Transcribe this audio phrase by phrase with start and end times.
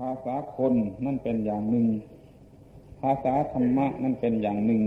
[0.00, 0.74] ภาษาคน
[1.04, 1.86] นั่นเป็นอย่างหนึ่ง
[3.00, 4.82] ภาษาธรรมะนั่นเป็นอย่างหนึ่ง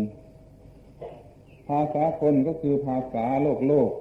[1.67, 3.91] ภาษาคนก็คือภาษาโลกโลก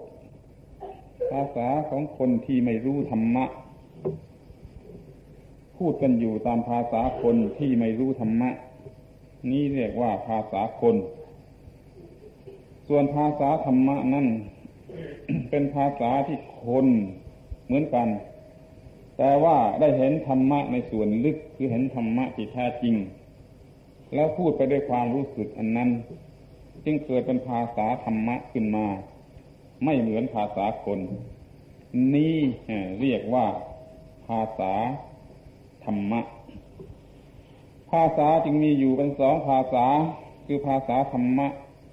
[1.31, 3.45] ภาษาของคนที่ไม่รู้ธรรมะ
[5.77, 8.51] พูดกันอยู่ตามภาษาคนที่ไม่รู้ธรรมะ
[9.51, 10.97] นี่เรียกว่าภาษาคน
[12.89, 14.27] ส่วนภาษาธรรมะนั่น
[15.51, 16.87] เป็นภาษาที่คน
[17.67, 18.09] เหมือนกัน
[19.25, 22.95] แต่ว่าได้เห็นธรรมะในส่วนลึกคือเห็นธรรมะที่แท้จริง
[24.15, 25.91] แล้วพูดไปด้วยความรู้สึกอันนั้น
[26.85, 28.87] จึงเกิดเป็นภาษาธรรมะขึ้นมา
[29.85, 30.99] ไม่เหมือนภาษาคน
[32.15, 32.39] นี่
[33.01, 33.47] เรียกว่า
[34.27, 34.73] ภาษา
[35.85, 36.21] ธรรมะ
[37.91, 39.87] ภาษาจึงมีอยู่เป็นสองภาษา
[40.47, 41.47] คือภาษาธรรมะ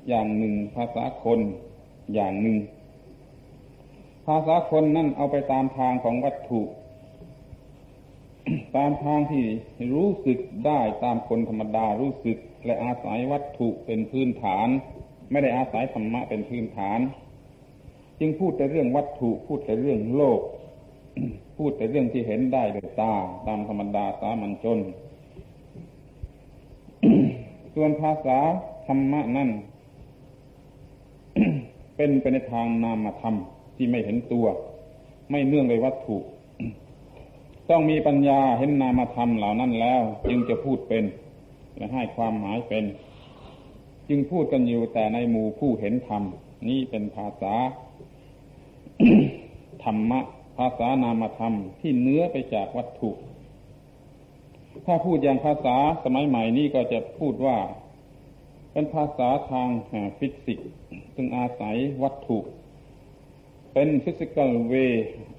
[0.10, 1.40] อย่างหนึ่ง ภาษาคน
[2.14, 2.58] อย่างหนึ่ง
[4.28, 6.62] ภาษาคนนั่นเอาไปตามทางของวัตถุ
[8.76, 9.44] ตามทางที่
[9.96, 14.68] รู้สึกได้ตามคนธรรมดารู้สึก และอาศัยวัตถุเป็นพื้นฐาน
[15.32, 17.00] ไม่ได้อาศัยธรรมะเป็นพื้นฐาน
[18.20, 20.40] จึงพูดแต่เรื่องวัตถุพูดแต่เรื่องโลก
[21.58, 23.14] พูดแต่เรื่องที่เห็นได้ด้วยตา
[23.48, 24.80] ตามธรรมดาสามัญชน
[27.74, 28.40] ส่วนภาษา
[28.88, 29.50] ธรรมะนั่น
[31.98, 33.36] เป็นไปในทางนามธรรม
[33.76, 34.46] ที่ไม่เห็นตัว
[35.32, 36.18] ไม่เนื่องในวัตถุ
[37.70, 41.04] ต้องมีปัญญาเห็นนามธรรมเหล่านั้นแล้ว จึงจะพูดเป็น
[41.78, 42.86] และให้ความหมายเป็น
[44.10, 46.24] จึงพูดกันอยู่แต่ในหมู่ผู้เห็นธรรม
[46.70, 47.54] นี่เป็นภาษา
[49.84, 50.20] ธรรมะ
[50.58, 53.12] ภาษานามธรรมที่เนื้อไปจากวัตถุ
[54.86, 57.58] ถ้าพูดอย่างภาษาสมัยใหม่นี้ก็จะพูดว่า
[58.72, 59.70] เป็นภาษาทาง
[60.18, 60.70] ฟิสิกส์
[61.16, 62.40] ซึ่งอาศัยวัตถุ
[63.74, 64.94] เป็น physical way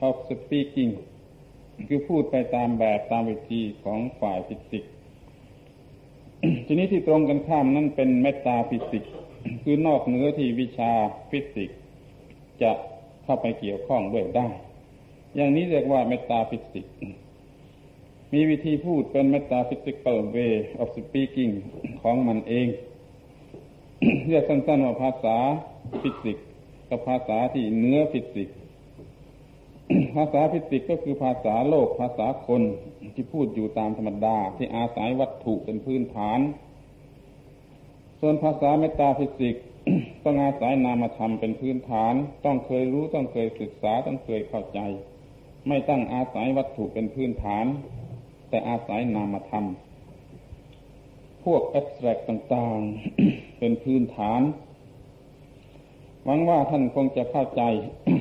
[0.07, 0.93] of speaking
[1.89, 4.93] คือพูดไปตามแบบตามวิธีของฝ่ายฟิสิกส์
[6.67, 9.13] ทีนี้ที่ตรงกันข้ามนั่นเป็น metaphysics
[9.63, 10.93] คือนอกเหนือที่วิชา
[11.31, 11.79] ฟิสิกส์
[12.63, 12.73] จะ
[13.25, 14.49] เข้าไปเกี่ยวข้องด้วยได้
[15.37, 16.95] อย่างนี้เรียกว่าเมตาฟิสิกส์
[18.33, 21.53] มีวิธีพูดเป็นเมตาฟิสิก a l way of speaking
[22.03, 22.69] ของมันเอง
[24.29, 25.37] เรียกสั้นๆว่าภาษา
[26.03, 26.47] ฟิสิกส์
[26.91, 28.60] กับภาษาที่เหนือฟิสิกส์
[30.15, 32.63] ภาษาฟิสิกส์ก็คือภาษาโลกภาษาคน
[33.15, 36.41] ที่พูดอยู่ตามธรรมดา ที่อาศัยวัตถุเป็นพื้นฐาน
[38.21, 39.57] ส่วนภาษา metaphysics
[40.25, 42.15] ต้องอาศัยนามธรรมเป็นพื้นฐาน
[42.45, 44.81] ต้องเคยรู้ต้องเคยศึกษาต้องเคยเข้าใจ
[45.69, 47.67] ไม่ตั้งอาศัยวัตถุเป็นพื้นฐาน
[48.49, 49.67] แต่อาศัยนามธรรม
[51.45, 54.41] พวกแอบสแตรกต่างๆ เป็นพื้นฐาน
[56.25, 57.63] หวังว่าท่านคงจะเข้าใจ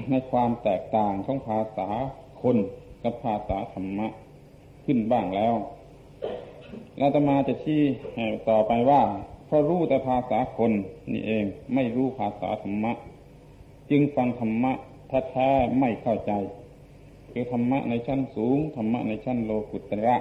[0.09, 1.89] ในความแตกต่างของภาษา
[2.41, 2.57] คน
[3.03, 4.07] กับภาษาธรรมะ
[4.85, 5.53] ขึ้นบ้างแล้ว
[6.97, 7.81] เราจะมาจะชี้
[8.49, 9.01] ต่อไปว่า
[9.45, 10.71] เพราะรู้แต่ภาษาคน
[11.11, 12.91] นี่เองไม่รู้ภาษาธรรมะ
[13.89, 14.73] จึงฟังธรรมะ
[15.31, 16.31] แท้ๆไม่เข้าใจ
[17.31, 20.17] คือธรรมะในชั้นสูงธรรมะในชั้นโลกุตระ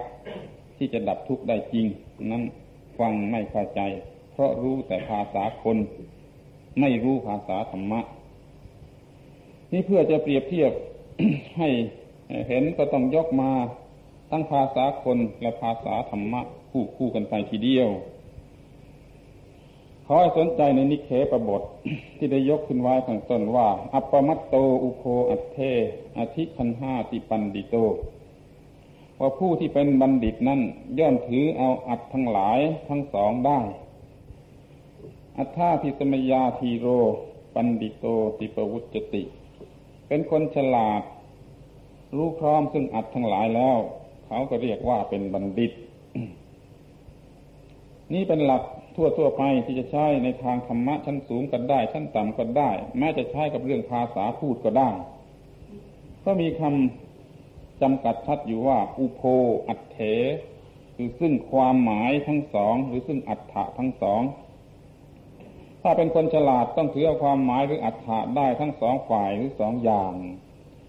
[0.76, 1.86] ที่จะดับทุกข์ได้จริง
[2.30, 2.42] นั้น
[2.98, 3.80] ฟังไม่เข้าใจ
[4.32, 5.76] เพราะรู้แต่ภาษาคน
[6.80, 8.00] ไม่รู้ภาษาธรรมะ
[9.72, 10.72] นี่เพื่อจะเปรียบเทียบ
[11.58, 11.68] ให้
[12.48, 13.50] เห็นก็ต้องยกมา
[14.30, 16.40] ตั้งภาษาคนและภาษาธรรมะ
[16.70, 17.88] คู่คู่กันไปทีเดียว
[20.06, 21.62] ขอให้สนใจในนิกเขปบท
[22.16, 24.54] ที่ได้ยกขึ้นไว้ข้างต้นว่า อัปปมัตโต
[24.84, 25.58] อุโภ อัตเถ
[26.16, 27.76] อธิคคัณหาติปัณฑิโต
[29.20, 30.60] ว่าผู้ที่เป็นบัณฑิตนั้น
[30.98, 32.58] ย่อมถือเอาอรรถทั้งหลาย
[32.88, 33.60] ทั้งสองได้
[35.38, 36.86] อัตถาภิสมยา ธีโร
[37.54, 38.04] ปัณฑิโต
[38.38, 39.22] ติปวุจจติ
[40.08, 41.02] เป็นคนฉลาด
[42.16, 43.76] รู้พร้อมซึ่งอัดทั้งหลายแล้ว
[44.26, 45.72] เขาก็เรียกว่าเป็นบัณฑิต
[48.14, 48.62] นี่เป็นหลัก
[48.94, 54.90] ทั่วทั่วไปที่จะใช้ในทางธรรมะชั้นสูงก็ได้ ชั้นต่ำก็ได้ แม้จะใช้กับเรื่องภาษาพูดก็ได้
[56.24, 59.22] ก็มีคำจำกัดชัดอยู่ว่า อุโพ
[59.68, 59.98] อัตเถ
[60.96, 64.22] คือซึ่งความหมายทั้งสอง หรือซึ่งอัฏฐะทั้งสอง
[65.90, 70.12] ถ้าเป็นคนฉลาดต้องถือเอาความหมายหรืออัฏฐะได้ทั้งสองฝ่ายหรือสองอย่าง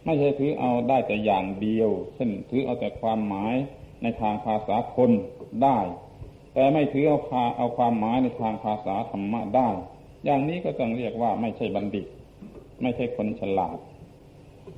[0.06, 3.56] ไม่ใช่ถือเอาได้แต่อย่างเดียวเช่นถือเอาแต่ความหมาย
[4.02, 5.12] ในทางภาษาคน
[5.64, 5.80] ได้
[6.54, 7.20] แต่ไม่ถือเอา
[7.58, 9.70] เอาความหมายในทางภาษาธรรมะได้
[10.26, 12.06] อย่างนี้ก็ต้องเรียกว่าไม่ใช่บัณฑิต
[12.82, 13.78] ไม่ใช่คนฉลาด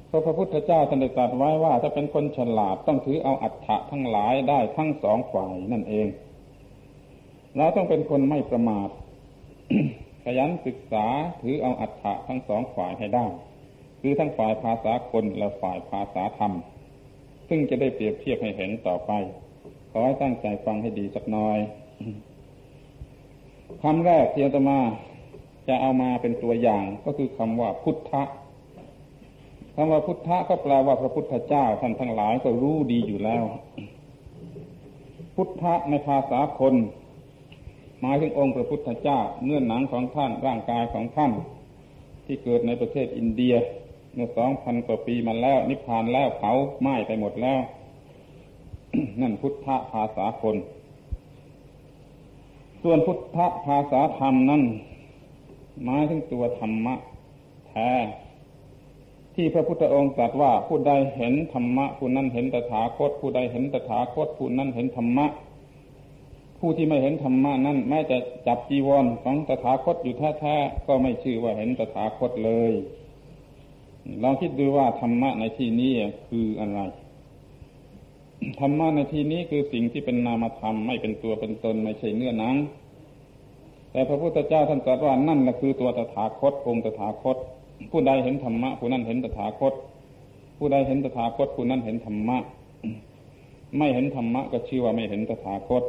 [0.07, 6.07] เพราะพระพุทธเจ้าท่านได้ตรัสไว้ว่าถ้าเป็นคนฉลาดต้องถือเอาอัฏฐะทั้งหลายได้ทั้งสองฝ่ายนั่นเอง
[7.57, 8.89] เราต้องเป็นคนไม่ประมาท
[10.23, 11.05] ขยันศึกษา
[11.41, 13.25] ถือเอาอัฏฐะทั้งสองฝ่ายให้ได้
[14.01, 16.53] คือทั้งฝ่ายภาษาคนและฝ่ายภาษาธรรม
[17.49, 19.11] ซึ่งจะได้เปรียบเทียบให้เห็นต่อไป
[19.91, 21.57] ขอให้ตั้งใจฟังให้ดีสักหน่อย
[23.83, 24.79] คำแรกที่อาตมา
[25.67, 28.23] จะเอามาเป็นตัวอย่างก็คือคำว่าพุทธะ
[29.75, 33.43] คำว่าพุทธะก็แปลว่าพระพุทธเจ้าท่านทั้งหลายก็รู้ดีอยู่แล้ว
[35.35, 36.75] พุทธะในภาษาคน
[38.01, 41.31] หมายถึงองค์พระพุทธเจ้าเนื้อหนังของท่านร่างกายของท่าน
[42.25, 43.55] ที่เกิดในประเทศอินเดีย
[44.13, 46.51] เมื่อสองพันกว่าปีมาแล้ว นิพพานแล้วเผา
[46.81, 47.61] ไหม้ไปหมดแล้ว
[49.21, 50.55] นั่นพุทธภาษาคน
[52.81, 54.63] ส่วนพุทธภาษาธรรมนั่น
[55.83, 56.95] หมายถึงตัวธรรมะ
[57.69, 57.91] แท้
[59.35, 65.25] ที่พระพุทธองค์ตรัสว่าผู้ใดเห็นธรรมะผู้นั้นเห็นตถาคต ผู้ใดเห็นตถาคตผู้นั้นเห็นธรรมะ
[66.63, 68.17] ผู้ที่ไม่เห็นธรรมะนั้นแม้จะ
[68.47, 72.71] จับจีวรของตถาคตอยู่แท้ๆก็ไม่ชื่อว่าเห็นตถาคตเลย
[74.23, 75.91] ลองคิดดูว่าธรรมะในที่นี้
[76.27, 76.79] คืออะไร
[78.59, 82.55] ธรรมะในที่นี้คือสิ่งที่เป็นนามธรรมไม่เป็นตัวเป็นตนไม่ใช่เนื้อหนัง
[83.91, 87.37] แต่พระพุทธเจ้าท่านตรัสว่านั่นแหละคือตัวตถาคตองค์ตถาคต
[87.91, 89.73] ผู้ใดเห็นธรรมะผู้นั้นเห็นตถาคต
[90.57, 92.37] ผู้ใดเห็นตถาคตผู้นั้นเห็นธรรมะ
[93.77, 95.83] ไม่เห็นธรรมะก็ชื่อว่าไม่เห็นตถาคต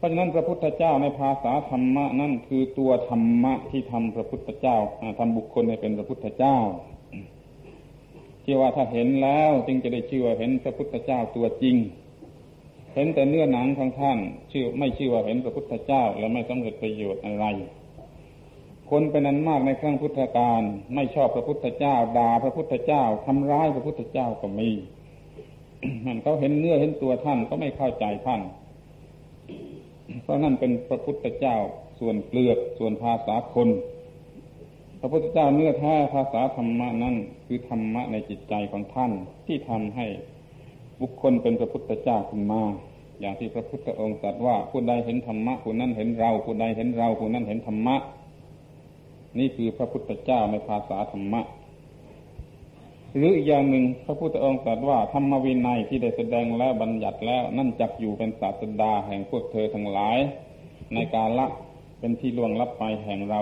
[0.00, 4.76] เพราะฉะนั้นพระพุทธเจ้าในภาษาธรรมะนั่นคือตัวธรรมะที่ทำพระพุทธเจ้า
[5.18, 6.58] ทำบุคคลให้เป็นพระพุทธเจ้า
[8.44, 11.76] ที่ว่าถ้าเห็นแล้วจึงจะได้ชื่อว่าเห็นพระพุทธเจ้าตัวจริง
[12.94, 14.18] เห็นแต่เนื้อหนังของท่าน
[14.52, 17.46] ชื่อไม่ชื่อว่าเห็นพระพุทธเจ้า และไม่สำเร็จประโยชน์อะไร
[18.90, 20.62] คนเป็นนั้นมากในครั้งพุทธกาล
[20.94, 24.70] ไม่ชอบพระพุทธเจ้าด่าพระพุทธเจ้าทำร้ายพระพุทธเจ้าก็มี
[26.04, 28.40] มันเขาเห็นเนื้อเห็นตัวท่านก็ไม่เข้าใจท่าน
[30.22, 31.56] เพราะนั่นเป็นพระพุทธเจ้า
[32.00, 33.68] ส่วนเปลือกส่วนภาษาคน
[35.00, 37.16] พระพุทธเจ้าเนื้อแท้ภาษาธรรมะนั่น
[37.46, 39.12] คือธรรมะในจิตใจของท่าน
[39.46, 40.06] ที่ทำให้
[41.00, 42.62] บุคคลเป็นพระพุทธเจ้าขึ้นมา
[43.20, 47.96] อย่างที่พระพุทธองค์ตรัสว่าผู้ใดเห็นธรรมะผู้นั้นเห็นเราผู้ใดเห็นเราผู้นั้นเห็นธรรมะ
[49.38, 51.40] นี่คือพระพุทธเจ้าในภาษาธรรมะ
[53.16, 60.18] หรืออีกอย่างหนึ่งพระพุทธองค์ตรัสว่าธรรมวินัยที่ได้แสดงแล้วบัญญัติแล้วนั่นจักอยู่เป็นศาสดาแห่งพวกเธอทั้งหลาย
[60.94, 61.46] ในการละ
[61.98, 63.40] เป็นที่ล่วงลับไปแห่งเรา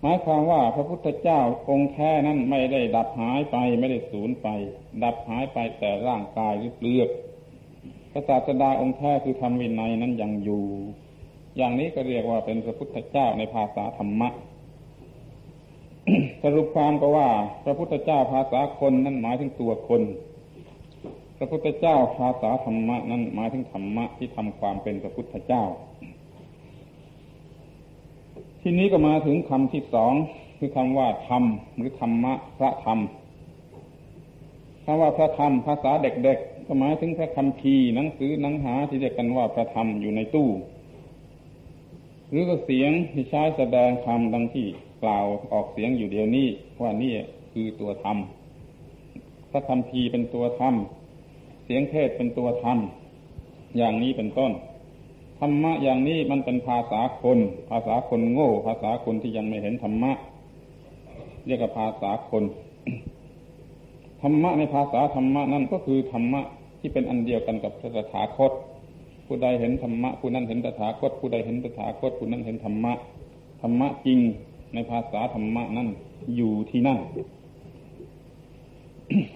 [0.00, 1.40] หมายความว่าพระพุทธเจ้า
[1.70, 4.48] องค์แท้นั้นไม่ได้ดับหายไปไม่ได้สูญไป
[5.04, 7.08] ดับหายไปแต่ร่างกายหรือเปลือก
[8.12, 10.64] พระศาสดาองค์แท้คือธรรมวินัยนั้นยังอยู่
[11.56, 14.28] อย่างนี้ก็เรียกว่าเป็นพระพุทธเจ้าในภาษาธรรมะ
[16.42, 17.28] สรุปความก็ว่า
[17.64, 20.02] พระพุทธเจ้าภาษาคนนั้นหมายถึงตัวคน
[21.38, 25.62] พระพุทธเจ้าภาษาธรรมะนั้นหมายถึงธรรมะที่ทำความเป็นพระพุทธเจ้า
[28.60, 30.12] ทีนี้ก็มาถึงคำที่สอง
[30.58, 31.44] คือคำว่าธรรม
[31.76, 32.98] หรือธรรมะพระธรรม
[34.84, 40.48] คำว่าพระธรรมภาษาเด็กๆก็หมายถึงพระคำพีหนังสือหนังหาที่เรียกกันว่าพระธรรมอยู่ในตู้
[42.30, 44.68] หรือก็เสียงที่ใช้แสดงธรรมดังที่
[45.02, 46.46] กล่าวออกเสียงอยู่เดียวนี้
[46.82, 47.12] ว่านี่
[47.52, 48.16] คือตัวธรรม
[49.50, 50.74] พระธรรมพีเป็นตัวธรรม
[51.64, 52.78] เสียงเทศเป็นตัวธรรม
[53.76, 54.52] อย่างนี้เป็นต้น
[55.38, 57.38] ธรรมะอย่างนี้มันเป็นภาษาคน
[57.70, 60.12] ภาษาคนโง่ ภาษาคนที่ยังไม่เห็นธรรมะ
[61.46, 62.44] เรียกว่าภาษาคน
[64.22, 66.40] ธรรมะในภาษาธรรมะนั่นก็คือธรรมะ
[66.80, 68.52] ที่เป็นอันเดียวกันกับพระตถาคต
[69.26, 72.92] ผู้ใดเห็นธรรมะผู้นั้นเห็นตถาคต ผู้ใดเห็นตถาคตผู้นั้นเห็นธรรมะ
[73.62, 74.20] ธรรมะจริง
[74.74, 75.88] ในภาษาธรรมะนั่น
[76.36, 76.98] อยู่ที่นั่น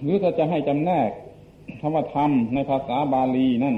[0.03, 1.09] หรือถ้าจะให้จำแนก
[1.79, 3.77] คำว่าธรรมในภาษาบาลีนั่น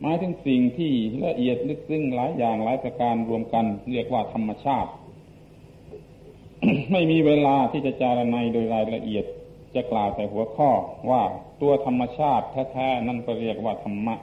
[0.00, 0.92] หมายถึงสิ่งที่
[1.26, 4.90] ละเอียดลึกซึ้งหลายอย่างหลายประการรวมกัน เรียกว่าธรรมชาติ
[6.92, 9.24] ไม่มีเวลาที่จะจารณัยโดยรายละเอียด
[9.74, 10.70] จะกล่าวแต่หัวข้อ
[11.10, 11.22] ว่า
[11.62, 14.14] ตัวธรรมชาติแท้ๆนั่นก็เรียกว่าธรรมะ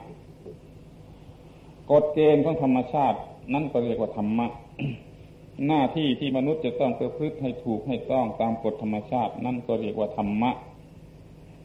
[1.90, 3.18] กฎเกณฑ์ของธรรมชาติ
[3.54, 4.46] นั่นก็เรียกว่าธรรมะ
[5.66, 10.50] หน้าที่ที่มนุษย์จะต้องประพฤติให้ถูกให้ต้องตามกฎธรรมชาติ นั่นก็เรียกว่าธรรมะ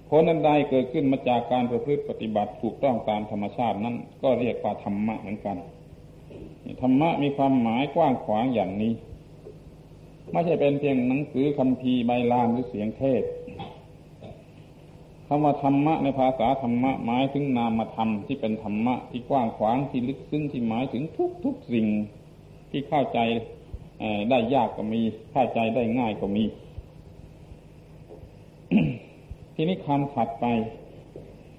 [0.10, 5.58] ผลนั้นใดเกิดขึ้นมาจากการประพฤติปฏิบัติถูกต้องตามธรรมชาตินั่นก็เรียกว่าธรรมะเหมือนกัน
[6.82, 8.94] ธรรมะมีความหมายกว้างขวางอย่างนี้
[10.32, 13.24] ไม่ใช่เป็นเพียงหนังสือคำพีใบลานหรือเสียงเทศ
[15.28, 21.88] คำว่าธรรมะในภาษาธรรมะหมายถึงนามธรรมที่เป็นธรรมะที่กว้างขวางที่ลึกซึ้งที่หมายถึงทุกทุกสิ่ง
[22.70, 23.20] ที่เข้าใจ
[24.30, 25.02] ได้ยากก็มี
[25.32, 26.44] เข้าใจได้ง่ายก็มี
[29.56, 30.46] ทีนี้คำถัดไป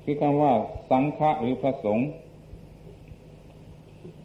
[0.04, 0.52] คือคำว่า
[0.90, 2.04] สังฆะหรือพระสงฆ์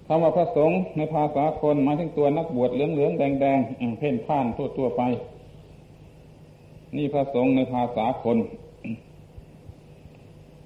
[0.07, 3.59] คำว่าพระสงฆ์ในภาษาคนหมายถึงตัวนักบวชเหลืองเหลืองแดงแดง
[3.99, 5.01] เพ่นพ่านทั่วตัวไป
[6.97, 8.37] นี่พระสงฆ์ในภาษาคน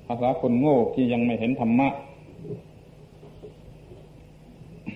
[0.07, 1.87] ภาษาคนโง่ที่ยังไม่เห็นธรรมะ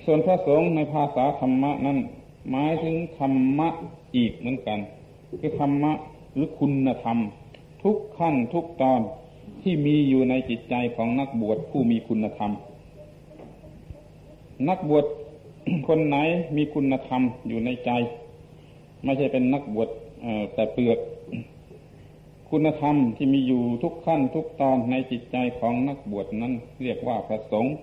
[0.06, 1.98] ส่วนพระสงฆ์ในภาษาธรรมะนั้น
[2.50, 3.70] หมายถึงธรรมะ
[4.16, 4.80] อีกเหมือนกัน
[5.40, 5.92] คือธรรมะ
[6.34, 7.18] หรือคุณธรรม
[7.84, 9.02] ทุกขั้นทุกตอน
[9.62, 12.52] ที่มีอยู่ในจิตใจของนักบวชผู้มีคุณธรรม
[14.70, 15.06] นักบวช
[15.88, 16.18] คนไหน
[16.56, 17.92] มีคุณธรรมอยู่ในใจ
[19.04, 19.90] ไม่ใช่เป็นนักบวช
[20.54, 21.00] แต่เปลือก
[22.50, 27.74] คุณธรรมที่มีอยู่ทุกขั้นทุกตอนในจิตใจของนักบวชนั้น เรียกว่าพระสงฆ์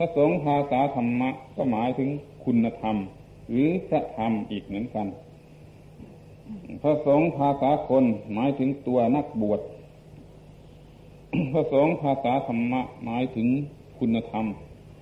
[0.00, 2.08] พระสงฆ์ภาษาธรรมะก็หมายถึง
[2.44, 2.96] คุณธรรม
[3.50, 5.06] หรือพระธรรมอีกเหมือนกัน
[6.82, 9.60] พระสงฆ์ภาษาคนหมายถึงตัวนักบวช
[11.52, 13.48] พระสงฆ์ภาษาธรรมะหมายถึง
[13.98, 14.44] คุณธรรม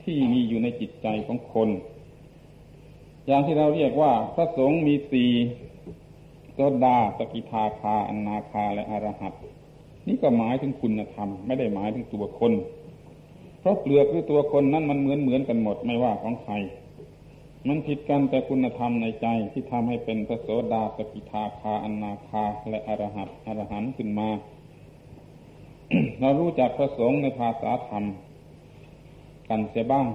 [0.02, 1.68] ที่มีอยู่ในจิตใจของคน
[3.26, 5.30] อย่างที่เราเรียกว่า พระสงฆ์มีสี่
[6.54, 9.32] โสดาสกิทาคาอนาคาและอรหัต
[10.06, 12.52] นี่ก็หมายถึงคุณธรรม ไม่ได้หมายถึงตัวคน
[13.66, 16.54] ราะเปลือกหรือตัวคนนั้นมันเหมือนเหมือนกันหมดไม่ว่าของใคร
[17.68, 24.28] มันผิดกันแต่คุณธรรมในใจที่ทำให้เป็นพระโสดาสกิทาคาอนาคาและอรหัตอรหันขึ้นมา
[26.20, 28.04] เรารู้จักพระสงฆ์ในภาษาธรรม
[29.48, 30.06] กันเสียบ้าง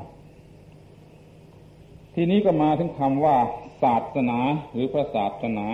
[2.13, 3.35] ทีนี้ก็มาถึงคำว่า
[3.83, 4.39] ศาสนา
[4.73, 5.67] หรือพระศาสนา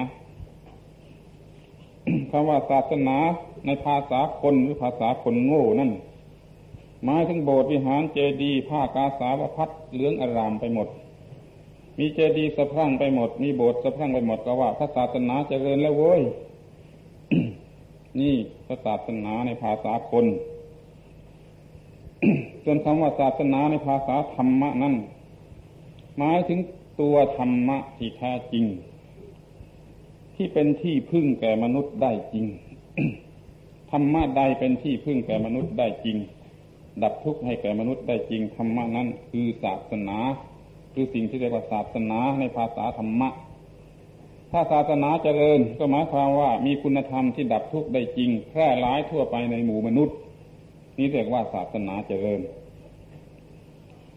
[2.32, 3.18] คำว่าศาสนา
[3.66, 5.92] ในภาษาคนหรือภาษาคนโง่นั่น
[7.06, 10.88] หมายถึงโบสถ์วิหารเจดีย์ผ้ากาสาวพัดเหลืองอารามไปหมด
[12.00, 16.22] มีเจดีย์สะพรั่งไปหมด มีโบสถ์สะพรั่งไปหมดก็ว่าพระศาสนาเจริญแล้วโว้ย
[18.20, 18.36] นี่
[18.68, 20.26] พระศาสนาในภาษาคน
[22.64, 24.96] ส่วนคำว่าศาสนาในภาษาธรรมะนั้น
[26.18, 26.60] หมายถึง
[27.02, 28.66] ตัวธรรมะที่แท้จริง
[30.36, 32.46] ที่เป็นที่พึ่งแก่มนุษย์ได้จริง
[33.92, 36.18] ธรรมะใดเป็นที่พึ่งแก่มนุษย์ได้จริง
[37.04, 40.18] ดับทุกข์ให้แก่มนุษย์ได้จริงธรรมะนั้น คือศาสนา
[40.94, 43.30] คือสิ่งที่เรียกว่าศาสนาในภาษาธรรมะ
[44.52, 50.16] ถ้าศาสนาเจริญก็หมายความว่ามีคุณธรรมที่ดับทุกข์ได้จริง แพร่หลายทั่วไปในหมู่มนุษย์
[50.98, 52.42] นี่เรียกว่าศาสนาเจริญ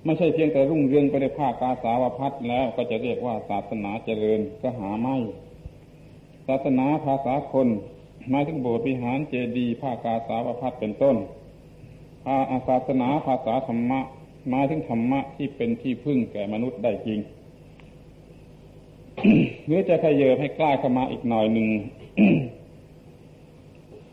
[0.04, 5.16] ไม่ใช่เพียงแต่รุ่งเรืองไปในภาคกาสาวพัดแล้วก็จะเรียกว่าศาสนาเจริญก็หาไม่
[6.48, 7.68] ศาสนาภาษาคน
[8.30, 11.16] หมายถึงโบสถ์วิหารเจดีย์ภาคกาสาวพัดเป็นต้น
[12.28, 14.00] อาศาสนาภาษาธรรมะ
[14.48, 17.20] หมายถึงธรรมะที่เป็นที่พึ่งแก่มนุษย์ได้จริง
[19.66, 21.68] หรือจะขยเยอให้ใกล้เข้ามาอีกหน่อยหนึ่ง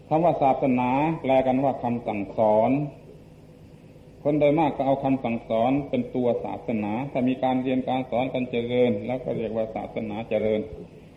[0.07, 0.89] คำว่าศาสนา
[1.21, 2.71] แปลกันว่าคำสั่งสอน
[4.23, 10.61] คนโดยมากก็เอาคำสั่งสอนเป็นตัวศาสนา ถ้ามีการเรียนการสอนกันเจริญ แล้วก็เรียกว่าศาสนาเจริญ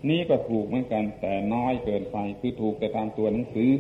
[0.09, 3.71] นี่ก็ถูกเหมือนกันแต่น้อยเกินไปคือถูกแต่ตามตัวหนังสือ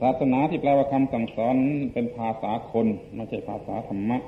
[0.00, 1.56] ศาสนาที่แปลว่าคำสั่งสอน
[1.92, 4.18] เป็นภาษาคนไม่ใช่ภาษาธรรมะ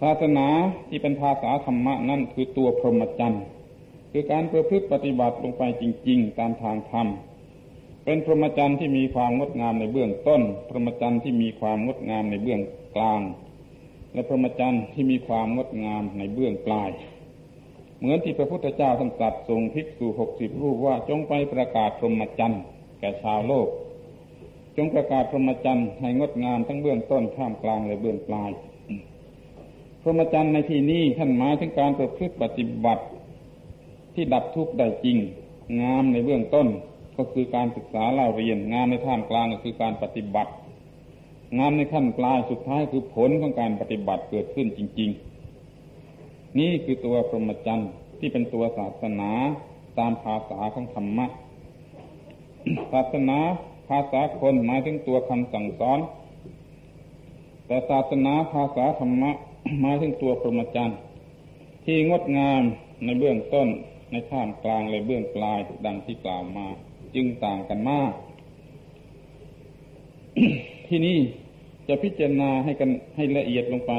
[0.00, 0.46] ศาสนา
[0.88, 3.42] ที่เป็นภาษาธรรมะนั่นคือตัวพรหมจรรย์
[4.12, 7.06] คือการประพฤติปฏิบัติลงไปจริง ๆ ตามทางธรรม
[8.04, 12.60] เป็นพรหมจรรย์ที่มีความงดงามในเบื้องต้น พรหมจรรย์ที่มีความงดงามในเบื้อง
[12.96, 13.20] กลาง
[14.12, 16.90] และพรหมจรรย์ที่มีความงดงามในเบื้องปลาย
[17.98, 22.62] เหมือนที่พระพุทธเจ้าท่านตรัสทรงภิกษุหกสิบรูปว่าจงไปประกาศพรหมจรรย์
[23.00, 23.68] แก่ชาวโลก
[24.84, 28.50] งประกาศพรหมจรรย์ให้งดงามทั้งเบื้องต้นท่ามกลางและเบื้องปลาย
[30.02, 33.04] พรหมจรรย์ในที่นี้ท่านหมายถึงการประพฤติปฏิบัติ
[34.14, 35.18] ที่ดับทุกข์ได้จริง
[35.80, 36.68] งามในเบื้องต้น
[37.16, 40.52] ก็คือการศึกษาเล่าเรียนงานในท่ามกลางก็คือการปฏิบัติ
[41.58, 45.10] งานในขั้นปลายสุดท้ายคือผลของการปฏิบัติเกิดขึ้นจริง
[45.84, 49.30] ๆ นี่คือตัวพรหมจรรย์ที่เป็นตัวศาสนา
[49.98, 51.26] ตามภาษาของธรรมะ
[52.92, 53.38] ศาสนา
[53.90, 55.98] ภาษาคนหมายถึงตัวคำสั่งสอน
[57.66, 59.30] แต่ศาสนาภาษาธรรมะ
[59.80, 60.98] หมายถึงตัวพรหมจรรย์
[61.84, 62.62] ที่งดงาม
[63.04, 63.68] ในเบื้องต้น
[64.10, 66.66] ในท่ามกลางและเบื้องปลายดังที่กล่าวมา
[67.14, 68.12] จึงต่างกันมาก
[70.88, 71.18] ที่นี่
[71.88, 73.92] จะพิจารณาให้กันให้ละเอียดลงไป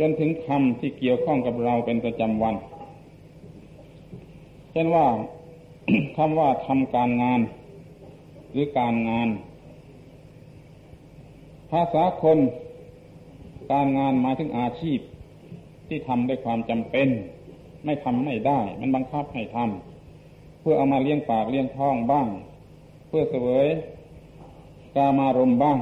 [0.00, 2.54] จนถึงคำที่เกี่ยวข้องกับเราเป็นประจำวัน
[4.72, 5.06] เช่นว่า
[6.16, 7.40] คำว่าทำการงาน
[8.52, 9.28] หรือการงาน
[11.70, 12.38] ภาษาคน
[13.72, 14.98] การงานหมายถึงอาชีพ
[15.88, 17.08] ที่ทำด้วยความจำเป็น
[17.84, 22.28] ไม่ทำไม่ได้ มันบังคับให้ทำเพื่อเอามาเลี้ยงปากเลี้ยงท้องบ้าง
[23.08, 23.68] เพื่อเสวย
[24.96, 25.78] กามารมบ้าง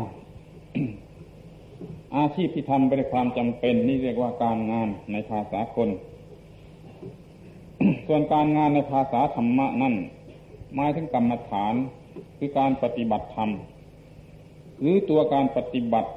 [2.17, 5.89] อาชีพที่ทำไปด้วยความจำเป็น นี่เรียกว่าการงานในภาษาคน
[8.07, 9.95] ส่วนการงานในภาษาธรรมะนั่น
[10.75, 11.75] หมายถึงกรรมฐาน
[12.39, 13.51] คือการปฏิบัติธรรม
[14.81, 16.11] หรือตัวการปฏิบัติ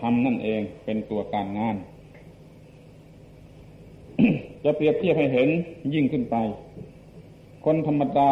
[0.00, 1.76] ธรรมนั่นเองเป็นตัวการงาน
[4.64, 5.48] จะเปรียบเทียบให้เห็น
[5.94, 6.36] ยิ่งขึ้นไป
[7.64, 8.30] คนธรรมดา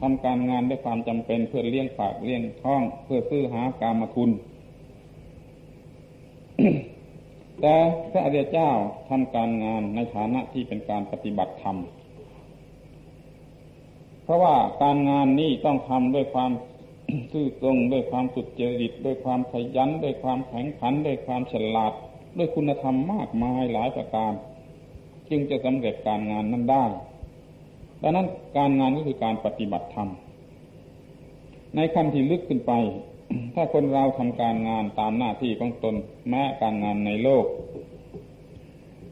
[0.00, 4.30] ทำการงานด้วยความจำเป็นเพื่อเลี้ยงปากเลี้ยงท้อง เพื่อซื้อหากามคุณ
[7.60, 7.76] แต่
[8.10, 8.70] พระอริยเจ้า
[9.08, 11.76] ทำการงานในฐานะที่เป็นการปฏิบัติธรรม
[14.24, 16.52] เพราะว่าการงานนี้ต้องทำด้วยความ
[17.32, 21.92] ซื่อตรงด้วยความสุดจริตด้วยความขยันด้วยความแข็งขันด้วยความฉลาด
[22.38, 24.32] ด้วยคุณธรรมมากมายหลายประการ
[25.28, 26.84] จึงจะสำเร็จการงานนั้นได้
[28.02, 28.26] ดังนั้น
[28.56, 30.08] การงานก็คือการปฏิบัติธรรม
[31.76, 32.72] ในขั้นที่ลึกขึ้นไป
[33.54, 35.94] ถ้าคนเราทำการงานตามหน้าที่ของตน
[36.28, 37.44] แม้การงานในโลก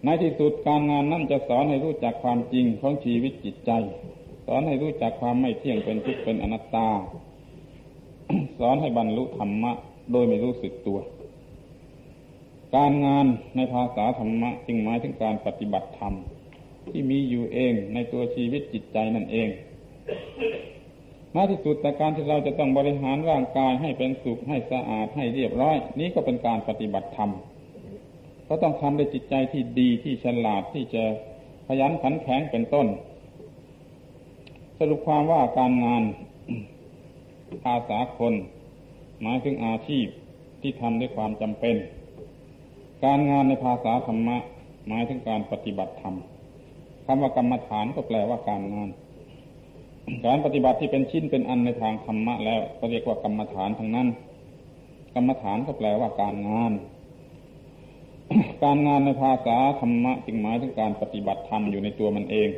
[0.05, 3.71] ในที่สุดการงานนั่นจะสอนให้รู้จักความจริงของชีวิตจิตใจ
[4.47, 6.89] สอนให้รู้จักความไม่เที่ยงเป็นทุกข์เป็นอนัตตา
[8.59, 9.73] สอนให้บรรลุธรรมะ
[10.13, 10.99] โดยไม่รู้สึกตัว
[12.77, 16.15] การงานในภาษาธรรมะจึงหมายถึงการปฏิบัติธรรม
[16.89, 19.49] ที่มีอยู่เองในตัวชีวิตจิตใจนั่นเอง
[21.35, 27.31] มาที่สุดแต่การที่เราจะต้องบริหารร่างกายให้เป็นสุขให้สะอาดให้เรียบร้อย นี้ก็เป็นการปฏิบัติธรรม
[28.49, 31.05] ก็ต้องทำด้วยจิตใจที่ดีที่ฉลาดที่จะ
[31.69, 32.87] ขยันขันแข็งเป็นต้น
[34.83, 36.03] สรุปความว่าการงาน
[37.65, 38.35] ภาษาคน
[39.23, 40.07] หมายถึงอาชีพ
[40.61, 41.77] ที่ทำด้วยความจำเป็น
[43.05, 44.37] การงานในภาษาธรรมะ
[44.89, 46.15] หมายถึงการปฏิบัติธรรม
[47.07, 48.89] คำว่ากรรมฐานก็แปลว่าการงาน
[50.27, 54.09] การปฏิบัติที่เป็นชิ้นเป็นอันในทางธรรมะ แล้วก็เรียกว่ากรรมฐานทั้งนั้น
[55.15, 56.73] กรรมฐานก็แปลว่าการงาน
[58.65, 62.51] การงานในภาษาธรรมะจึงหมายถึงการปฏิบัติธรรมอยู่ในตัวมันเอง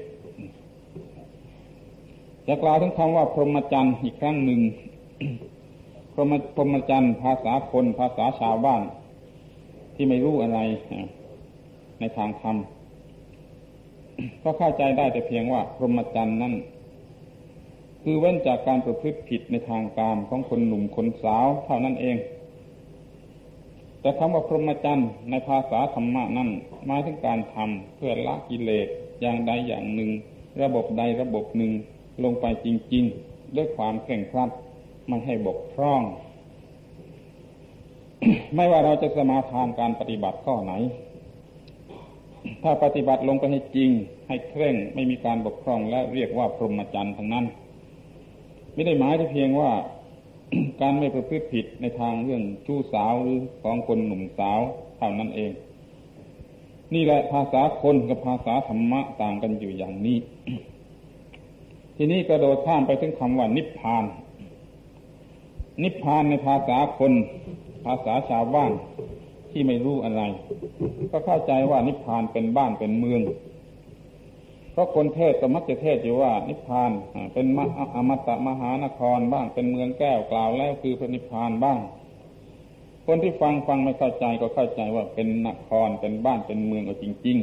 [2.46, 4.60] จะกล่าวถึงคำว่าพรหมจรรย์อีกครั้งหนึ่ง
[6.12, 8.82] พรหมพรหมจรรย์ภาษาคนภาษาชาวบ้าน
[9.94, 10.60] ที่ไม่รู้อะไร
[11.98, 12.56] ในทางธรรม
[14.42, 16.54] ก็เข้าใจได้แต่เพียงว่าพรหมจรรย์นั้น
[18.02, 22.16] คือเว้นจากการประพฤติผิดในทางการของคนหนุ่มคนสาวเท่านั้นเอง
[24.00, 26.48] แต่คำว่าพรหมจรรย์ในภาษาธรรมะนั้น
[26.86, 28.88] หมายถึงการทำเพื่อละกิเลส
[29.20, 30.10] อย่างใดอย่างหนึ่ง
[30.62, 31.72] ระบบใดระบบหนึ่ง
[32.24, 34.50] ลงไปจริง ๆ ด้วยความเคร่งครัด
[35.08, 36.02] ไม่ให้บกพร่อง
[38.54, 40.72] ไม่ว่าเราจะสมาทานการปฏิบัติข้อไหน
[42.62, 43.90] ถ้าปฏิบัติลงไปให้จริง
[44.28, 47.44] ให้เคร่งไม่มีการบกพร่องและเรียกว่าพรหมจรรย์ทั้งนั้น
[48.74, 49.72] ไม่ได้หมายแต่เพียงว่า
[50.80, 54.60] การไม่ประพฤติผิดในทางเรื่องชู้สาวหรือของคนหนุ่มสาว
[54.98, 55.52] เท่านั้นเอง
[56.94, 60.18] นี่แหละภาษาคนกับภาษาธรรมะต่างกันอยู่อย่างนี้
[61.96, 64.04] ทีนี้กระโดดข้ามไปถึงคำว่านิพพาน
[65.82, 67.12] นิพพานในภาษาคน
[67.84, 68.72] ภาษาชาวบ้าน
[69.50, 70.22] ที่ไม่รู้อะไร
[71.10, 73.22] ก็เข้าใจว่านิพพานเป็นบ้านเป็นเมือง
[74.72, 76.90] เพราะคนเทศก็มักจะเทศอยู่ว่า นิพพาน
[77.34, 77.58] เป็นม
[77.94, 81.78] อมตะมหานครบ้างเป็นเมืองแก้วกล่าวแล้วคือพระนิพพานบ้าง
[83.06, 87.38] คนที่ฟังฟังไม่เข้าใจก็เข้าใจว่าเป็นนครเป็นบ้านเป็นเมืองก็จริง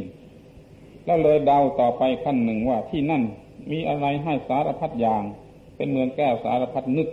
[0.50, 3.24] ๆ แล้วเลยเดาต่อไปขั้นหนึ่งว่าที่นั่น
[3.72, 5.24] มีอะไรให้สารพัดอย่าง
[5.76, 7.08] เป็นเมืองแก้วสารพัดนึก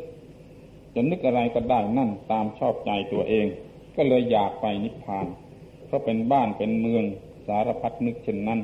[0.94, 3.46] จะนึกอะไรก็ได้นั่นตามชอบใจตัวเอง
[3.96, 5.26] ก็เลยอยากไปนิพพาน
[5.86, 7.04] เพราะเป็นบ้านเป็นเมือง
[7.46, 8.60] สารพัดนึกเช่นนั้น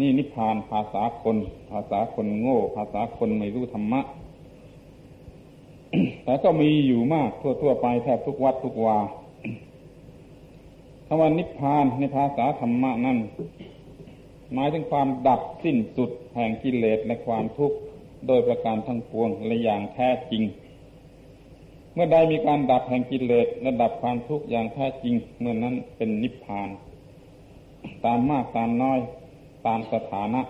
[0.00, 1.36] นี่นิพพานภาษาคน
[1.70, 4.00] ภาษาคนโง่ ภาษาคนไม่รู้ธรรมะ
[6.24, 8.98] แต่ก็มีอยู่มากทั่วๆไปแทบทุกวัดทุกวา
[11.06, 13.18] คำว่านิพพานในภาษาธรรมะนั่น
[14.52, 17.76] หมายถึงความดับสิ้นสุดแห่งกิเลสและความทุกข์
[18.26, 20.42] โดยประการทั้งปวงและอย่างแท้จริง
[21.94, 26.68] เมื่อใดมีการดับแห่งกิเลสและดับความทุกข์อย่างแท้จริง เมื่อนนั้นเป็นนิพพาน
[28.04, 28.98] ตามมากตามน้อย
[29.66, 30.42] ตามสถานะ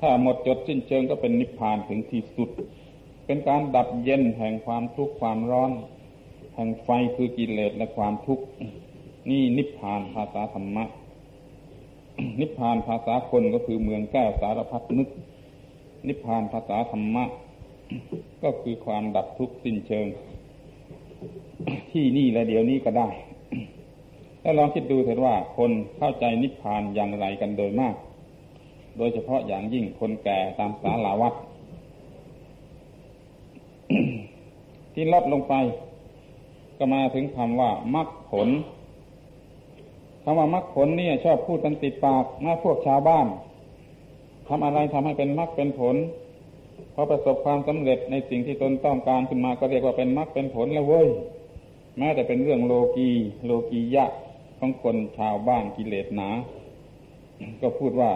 [0.00, 2.50] ถ้าหมดจดสิ้นเชิงก็เป็นนิพพานถึงที่สุด
[3.26, 5.70] เป็นการดับเย็นแห่งความทุกข์ความร้อน
[6.54, 8.44] แห่งไฟคือกิเลสและความทุกข์
[9.30, 10.84] นี่นิพพานภาษาธรรมะ
[12.40, 15.08] นิพพานภาษาคนก็คือเมืองแก้วสารพัดนึก
[16.08, 17.24] นิพพานภาษาธรรมะ
[18.42, 20.06] ก็คือความดับทุกข์สิ้นเชิง
[21.90, 23.08] ที่นี่และเดี๋ยวนี้ก็ได้
[24.40, 27.94] แล้วลองคิดดูเถิดว่าคนเข้าใจนิพพานอย่างไรกันโดยมาก
[28.98, 31.34] โดยเฉพาะอย่างยิ่งคนแก่ตามสาลาวัด
[34.94, 35.54] ที่ลดลงไป
[36.78, 38.48] ก็มาถึงคำว่ามรรคผล
[40.30, 43.26] คำว่ามรรคผลนี่ชอบพูดกันติดปากมาพวกชาวบ้าน
[44.48, 45.96] ทำอะไรทำให้เป็นมรรคเป็นผล
[46.94, 51.08] พอประสบความสำเร็จในสิ่งที่ตนต้องการขึ้นมาก็เรียกว่าเป็นมรรคเป็นผลแล้วเว้ย
[51.98, 53.10] แม้แต่เป็นเรื่องโลกี
[53.44, 54.04] โลกียะ
[54.58, 56.28] ของคนชาวบ้านกิเลสหนา
[57.60, 58.10] ก็พูดว่า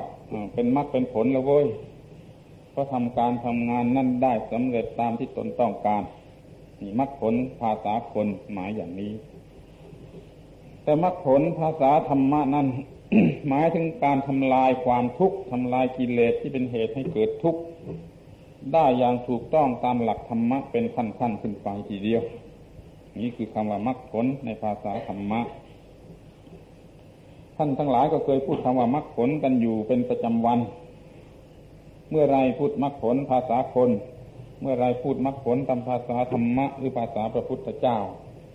[0.54, 1.66] เป็นมรรคเป็นผลแล้วเว้ย
[2.70, 6.02] เพราะทำการทำงานนั่นได้สำเร็จตามที่ตนต้องการ
[6.80, 9.12] นี่มรรคผลภาษาคนหมายอย่างนี้
[10.84, 12.66] แต่มรรคผลภาษาธรรมะนั้น
[13.48, 17.60] หมายถึงการทำลายความทุกข์ทำลายกิเลสที่เป็นเหตุให้เกิดทุกข์
[18.72, 22.22] ได้อย่างถูกต้องตามหลักธรรมะเป็นขั้นๆขึ้นไปทีเดียว
[23.22, 25.40] นี่คือคำว่ามรรคผลในภาษาธรรมะ
[27.56, 30.58] ท่านทั้งหลายก็เคยพูดคำว่ามรรคผลกันอยู่เป็นประจำวัน
[32.10, 33.90] เมื่อไรพูดมรรคผลภาษาคน
[34.60, 37.98] เมื่อไรพูดมรรคผลตามภาษาธรรมะหรือภาษาพระพุทธเจ้า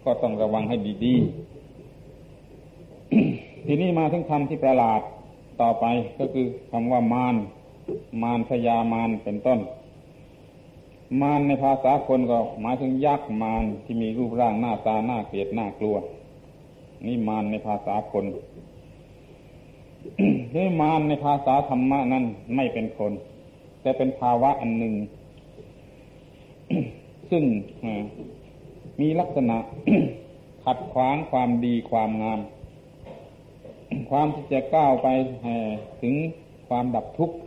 [0.04, 1.57] ก็ต้องระวังให้ดีๆ
[3.66, 5.02] ทีนี้มาถึงคำที่ประหลาด
[5.62, 5.86] ต่อไป
[6.20, 7.36] ก็คือคำว่ามาร
[8.24, 9.60] มารพยามารเป็นต้น
[11.22, 15.96] มารในภาษาคนก็หมายถึงยักษ์มารที่มีรูปร่างหน้าตาหน้าเกลียดหน้ากลัว
[17.06, 18.26] นี่มารในภาษาคน
[20.56, 22.24] นี่มารในภาษาธรรมะนั้น
[22.56, 23.12] ไม่เป็นคน
[23.82, 24.94] แต่เป็นภาวะอันหนึ่ง
[27.30, 27.44] ซึ่ง
[29.02, 29.58] มีลักษณะ
[30.64, 32.40] ขัดขวางความดีความงาม
[34.10, 35.08] ความที่จะก้าวไป
[36.02, 36.16] ถึง
[36.68, 37.38] ความดับทุกข์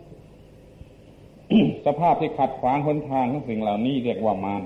[1.86, 4.62] สภาพที่ขัดขวางหนทางของสิ่งเหล่านี้เรียกว่ามาร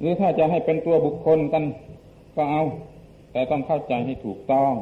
[0.00, 1.64] หรือถ้าจะให้เป็นตัวบุคคลกัน
[2.36, 2.62] ก็เอา
[3.32, 4.74] แต่ต้องเข้าใจให้ถูกต้อง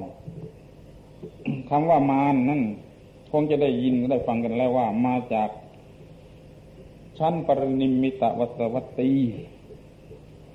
[1.70, 2.62] คำว่ามารนั่น
[3.32, 5.48] คงจะได้ยินได้ฟังกันแล้วว่ามาจาก
[7.18, 9.12] ชั้นปรินิมิตวัสวัตตี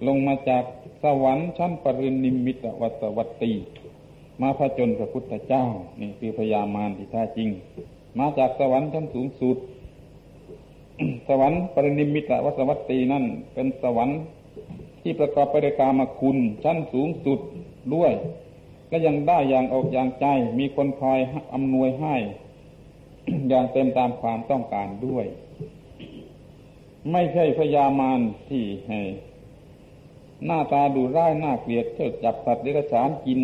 [0.07, 0.63] ลงมาจาก
[1.03, 3.51] สวรรค์ชั้นปรินิมิตวัสวัตตี
[4.41, 5.65] มาพระจนพระพุทธเจ้า
[5.99, 7.49] นี่คือพญามารที่แท้จริง
[8.19, 9.57] มาจากสวรรค์ชั้นสูงสุด
[11.27, 14.19] สวรรค์ปรินิมิตวสวัตตีนั่น เป็นสวรรค์
[15.01, 17.39] ที่ประกอบไปด้วยกามคุณชั้นสูงสุด
[17.95, 18.11] ด้วย
[18.91, 20.25] ก็ยังได้อย่างอกอย่างใจ
[20.59, 21.19] มีคนคอย
[21.53, 22.15] อำนวยให้
[23.49, 25.25] อย่างเต็มตามความต้องการด้วย
[27.11, 28.19] ไม่ใช่พยามาร
[28.49, 33.39] ที่ใหน้าตาดูร้ายหน้าเกลียดเจ้าจับสัตว์เดรัจฉานกิน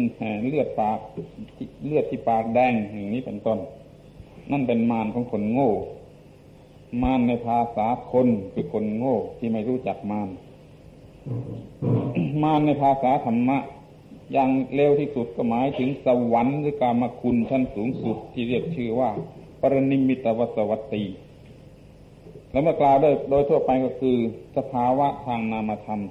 [0.47, 0.99] เลือดปาก
[1.85, 3.59] เลือดที่ปากแดงอย่างนี้เป็นต้น
[4.51, 5.71] นั่นเป็นมารของคนโง่
[7.03, 10.29] มารในภาษาคนคือคนโง่ที่ไม่รู้จักมาร
[12.43, 13.57] มารในภาษาธรรมะ
[14.33, 19.09] อย่างเร็วที่สุดก็หมายถึงสวรรค์หรือกามคุณชั้นสูงสุดที่เรียกชื่อว่า
[19.61, 21.03] ปรนิมิตวสวัตตี
[22.51, 24.17] แล้วเมื่อกล่าวโดยโดยทั่วไปก็คือ
[24.57, 26.01] สภาวะทางนามธรรม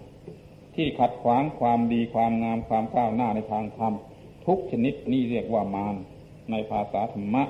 [0.83, 3.93] ที่ขัดขวางความดีความงามความก้าวหน้าในทางธรรม
[4.47, 5.95] ทุกชนิดนี่เรียกว่ามาร
[6.51, 7.43] ในภาษาธรรมะ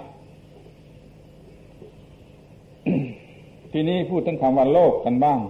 [3.73, 5.41] ทีนี้พูดถึงคำว่าโลกกันบ้าง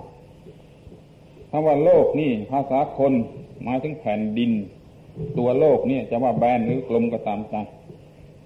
[1.51, 3.13] คำว่าโลกนี่ ภาษาคน
[3.65, 4.51] หมายถึงแผ่นดิน
[5.39, 7.55] ตัวโลกนี่จะว่าแบนหรือกลมก็ตามใจ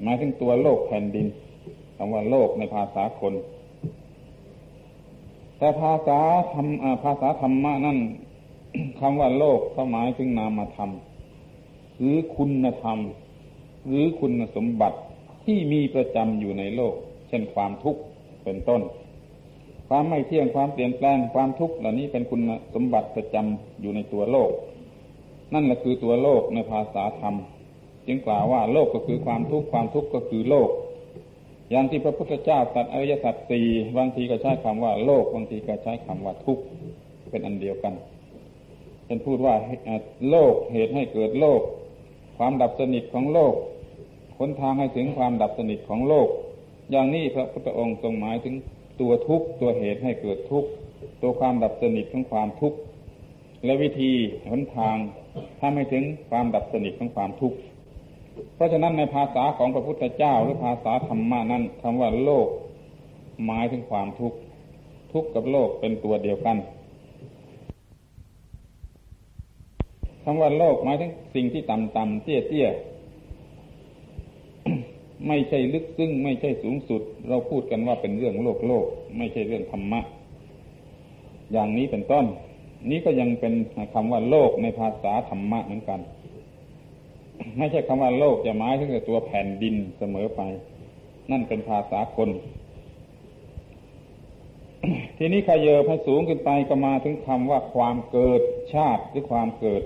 [0.02, 1.26] หมายถึงตัวโลกแผ่นดิน
[1.96, 3.34] คำว่าโลกในภาษาคน
[5.58, 6.20] แต่ภาษา
[6.52, 6.66] ธรรม
[7.04, 7.98] ภาษาธรรมะนั่น
[9.00, 10.90] คำว่าโลกก็หมายถึงนามธรรม
[11.98, 12.98] หรือคุณธรรม
[13.88, 14.98] หรือคุณสมบัติ
[15.44, 16.94] ที่มีประจำอยู่ในโลก
[17.28, 18.00] เช่นความทุกข์
[18.44, 18.82] เป็นต้น
[19.88, 22.40] ความไม่เที่ยงความเปลี่ยนแปลงความทุกข์เหล่านี้เป็นคุณ
[22.74, 24.50] สมบัติประจำอยู่ในตัวโลก
[25.54, 27.34] นั่นแหละคือตัวโลกในภาษาธรรม
[28.06, 30.70] จึงกล่าวว่าโลกก็คือความทุกข์ความทุกข์ก็คือโลก
[31.70, 36.62] อย่างที่พระพุทธเจ้าตรัสอริยสัจสี่บางทีก็ใช้คำว่าโลกบางทีก็ใช้คำว่าทุกข์
[37.30, 37.94] เป็นอันเดียวกัน
[39.06, 39.54] เป็นพูดว่า
[40.30, 41.60] โลกเหตุให้เกิดโลก
[42.36, 43.54] ความดับสนิทของโลก
[44.38, 46.28] ค้นทางให้ถึงความดับสนิทของโลก
[46.90, 48.54] อย่างนี้พระพุทธองค์ทรงหมายถึง
[49.00, 50.68] ตัวทุกข์ตัวเหตุให้เกิดทุกข์
[51.22, 52.78] ตัวความดับสนิทของความทุกข์
[53.64, 54.12] และวิธี
[54.50, 54.96] หนทาง
[55.60, 57.56] ทำให้ถึงความดับสนิทของความทุกข์
[58.54, 62.48] เพราะฉะนั้นในภาษาของพระพุทธเจ้าหรือภาษาธรรมะนั้นคำว่าโลก
[63.46, 64.38] หมายถึงความทุกข์
[65.12, 66.56] ทุกข์กับโลกเป็นตัวเดียวกัน
[70.24, 72.84] คำว่าโลกหมายถึงสิ่งที่ต่ำๆเตี้ยๆ
[75.28, 78.86] ไม่ใช่ลึกซึ้งไม่ใช่สูงสุด เราพูดกันว่าเป็นเรื่องโลกโลก
[79.18, 80.00] ไม่ใช่เรื่องธรรมะ
[81.52, 82.24] อย่างนี้เป็นต้น
[82.90, 83.54] นี้ก็ยังเป็น
[83.94, 86.00] คำว่าโลกในภาษาธรรมะเหมือนกัน
[87.58, 90.40] ไม่ใช่คำว่าโลกจะหมายถึงตัวแผ่นดินเสมอไป
[91.30, 92.30] นั่นเป็นภาษาคน
[95.18, 98.40] ทีนี้ขยเยอให้สูงขึ้นไปก็มาถึงคำว่าความเกิด
[98.74, 99.82] ชาติหรือความเกิด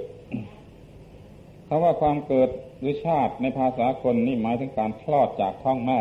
[1.68, 2.48] คำว่าความเกิด
[2.80, 6.00] หรือชาติในภาษาคนนี่หมายถึงการคลอดจากท้องแม่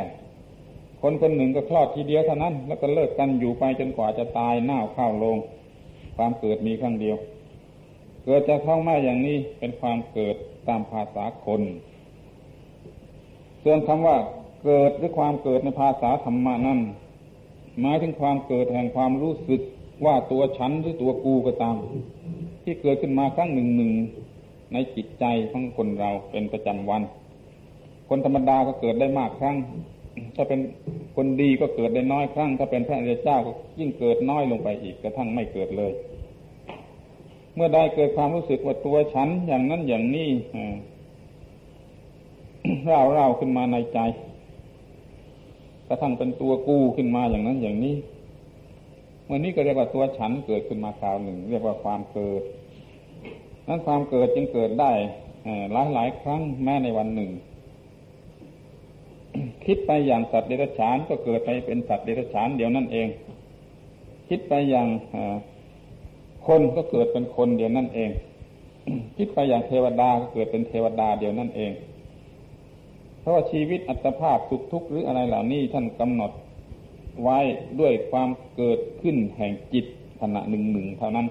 [1.02, 5.38] คนคนหนึ่งก็คลอดทีเดียวเท่านั้น แล้วก็เลิกกันอยู่ไปจนกว่าจะตายหน้าเข้าลง
[6.18, 7.18] ความเกิดมีครั้งเดียว
[8.26, 10.36] เกิดจากท้องแม่อย่างนี้เป็นความเกิด
[10.68, 11.62] ตามภาษาคน
[13.64, 14.18] ส่วนคำว่า
[14.64, 16.80] เกิดหรือความเกิดในภาษาธรรมะนั้น
[17.82, 19.62] หมายถึงความเกิดแห่งความรู้สึก
[20.06, 21.76] ว่าตัวฉันหรือตัวกูก็ตาม
[22.64, 23.92] ที่เกิดขึ้นมาครั้งหนึ่งหนึ่ง
[24.74, 27.02] ในจิตใจของคนเราเป็นประจำวัน
[28.10, 29.58] คนธรรมดาก็เกิดได้มากครั้ง
[30.36, 30.60] ถ้าเป็น
[31.16, 35.92] คนดีก็เกิดได้น้อยครั้ง ถ้าเป็นพระอริยเจ้าก็ยิ่งเกิดน้อยลงไปอีกกระทั่งไม่เกิดเลย
[37.56, 40.30] เมื่อใดเกิดความรู้สึกว่าตัวฉันอย่างนั้นอย่างนี้
[42.86, 44.00] เร่าเร่าขึ้นมาในใจ
[45.88, 47.96] กระทั่งเป็นตัวกู้ขึ้นมาอย่างนั้นอย่างนี้
[49.26, 52.42] เมื่อนี้ก็เรียกว่าตัวฉันเกิดขึ้นมาคราวหนึ่ง เรียกว่าความเกิด
[53.68, 54.92] นั้นความเกิดจึงเกิดได้
[55.74, 57.32] หลายหลายครั้งแม้ในวันหนึ่ง
[59.66, 63.08] คิดไปอย่างสัตว์เดรัจฉานก็เกิดไปเป็นสัตว์เดรัจฉานเดียวนั่นเอง
[64.30, 64.88] คิดไปอย่าง
[66.48, 68.10] คนก็เกิดเป็นคนเดียวนั่นเอง
[69.18, 71.72] คิดไปอย่างเทวดาก็เกิดเป็นเทวดาเดียวนั่นเอง
[73.20, 76.32] เพราะว่าชีวิตอัตภาพสุขทุกข์หรืออะไรเหล่านี้ท่านกำหนด
[77.24, 77.40] ไว้
[77.80, 79.86] ด้วยความเกิดขึ้นแห่งจิต
[80.22, 81.28] ขณะหนึ่งหนึ่งเท่านั้น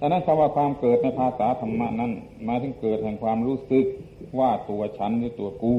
[0.00, 2.12] ดังนั้นคำว่าความเกิดในภาษาธรรมะนั้น
[2.48, 3.84] มาถึงเกิดแห่งความรู้สึก
[4.38, 5.76] ว่าตัวฉันหรือตัวกู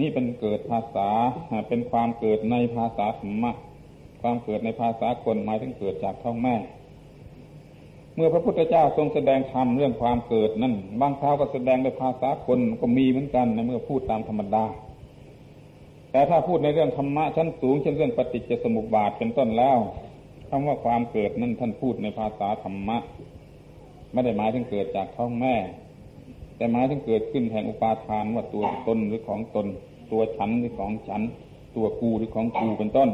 [0.00, 1.08] นี่เป็นเกิดภาษา
[1.68, 3.52] เป็นความเกิดในภาษาธรรมะ
[4.22, 6.56] ความเกิดในภาษาคนหมายถึงเกิดจากท้องแม่
[8.14, 14.64] เมื่อพระพุทธเจ้าทรงแสดงธรรมเรื่องความเกิดนั่นบางคราวก็แสดงในภาษาคนก็มีเหมือนกันในเมื่อพูดตามธรรมดา
[16.12, 19.78] แต่ถ้าพูดในเรื่องธรรมะชั้นสูงเช่นเรื่องปฏิจจสมุปบาทเป็นต้นแล้ว
[20.48, 22.98] คำว่าความเกิดนั่นท่านพูดในภาษาธรรมะ
[24.12, 25.54] ไม่ได้หมายถึงเกิดจากท้องแม่
[26.56, 29.66] แต่หมายถึงเกิดขึ้นแห่งอุปาทานว่าตัวตนหรือของตน
[30.12, 31.22] ตัวฉันหรือของฉัน
[31.76, 33.10] ตัวกูหรือของกูเป็นต้น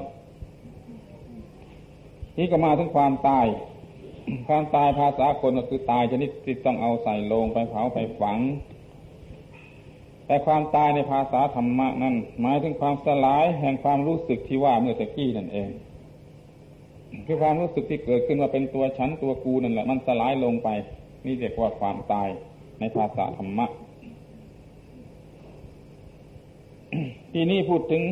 [2.38, 3.46] นี่ก็มาถึงความตาย
[4.48, 8.38] ความตายภาษาคนก็คือตายชนิดที่ต้องเอาใส่ลงไปเผาไปฝัง
[10.26, 15.70] แต่ความตายในภาษาธรรมะนั่นหมายถึงความสลายแห่งความรู้สึกที่ว่าเมื่อตะกี้นั่นเอง
[17.26, 20.68] คือความรู้สึกที่เกิดขึ้นว่าเป็นตัวฉันตัวกูนั่นแหละมันสลายลงไป
[21.24, 22.28] นี่เรียกว่าความตาย
[22.80, 23.66] ในภาษาธรรมะ
[27.32, 28.02] ที่นี่พูดถึง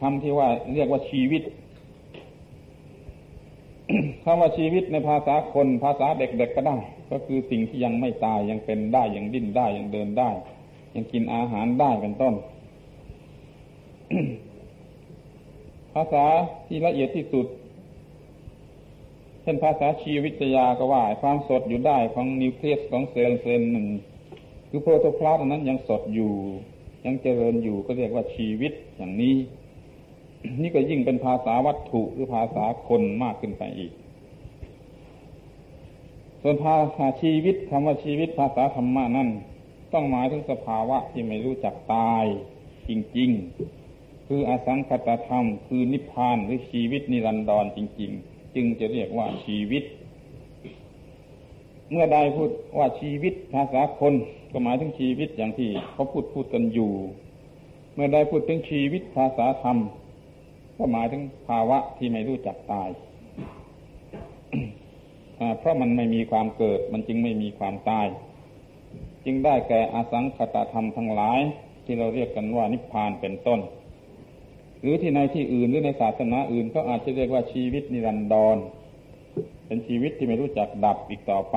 [0.00, 1.42] คำที่ว่าเรียกว่าชีวิต
[4.24, 6.76] คำว่าชีวิตในภาษาคนภาษาเด็กๆก็ได้
[7.10, 10.30] ก็คือสิ่งที่ยังไม่ตายยังเป็นได้ยังดิ้นได้ยังเดินได้
[10.94, 12.34] ยังกินอาหารได้เป็นต้น
[15.94, 16.24] ภาษา
[16.66, 17.46] ที่ละเอียดที่สุด
[19.50, 23.86] ช่นภาษาชีวิทยาก็ว่า ความสดอยู่ได้ของนิวเคลียสของเซลล์เซลล์หนึ่ง
[24.68, 26.32] คือโปรโตพลาสนั้นยังสดอยู่
[27.04, 29.36] ยังเจริญอยู่ก็เรียกว่าชีวิตอย่างนี้
[30.62, 33.92] นี่ก็ยิ่งเป็นภาษาวัตถุหรือภาษาคนมากขึ้นไปอีก
[36.42, 39.28] ส่วนภาษาชีวิตคำว่าชีวิตภาษาธรรมะนั่น
[39.92, 42.24] ต้องหมายถึงสภาวะที่ไม่รู้จักตาย
[42.88, 43.30] จริง
[43.78, 49.84] ๆ คืออสังคตธรรม คือนิพพานหรือชีวิตนิรันดรจริง ๆ จึงจะเรียกว่าชีวิต
[51.90, 54.14] เมื่อใดพูดว่าชีวิตภาษาคน
[54.52, 56.92] ก็หมายถึงชีวิตอย่างที่เขาพูดพูดกันอยู่
[57.94, 59.76] เมื่อใดพูดถึงชีวิตภาษาธรรม
[60.76, 62.88] ก็หมายถึงภาวะที่ไม่รู้จักตาย
[65.58, 68.06] เพราะมันไม่มีความเกิด มันจึงไม่มีความตาย
[69.24, 71.40] จึงได้แก่อสังขตธรรมทั้งหลาย
[71.84, 73.60] ที่เราเรียกกันว่านิพพานเป็นต้น
[74.80, 78.56] หรือที่ในที่อื่นหรือในศาสนาอื่นก็อาจจะเรียกว่าชีวิตนิรันดร
[79.66, 81.56] เป็นชีวิตที่ไม่รู้จักดับอีกต่อไป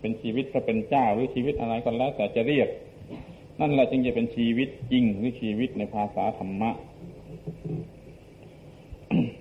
[0.00, 2.68] เป็นชีวิตก็เป็นเจ้าหรือชีวิตอะไรก็แล้วแต่จะเรียก
[3.60, 6.70] นั่นแหละจึงจะเป็นชีวิตจริงหรือชีวิตในภาษาธรรมะ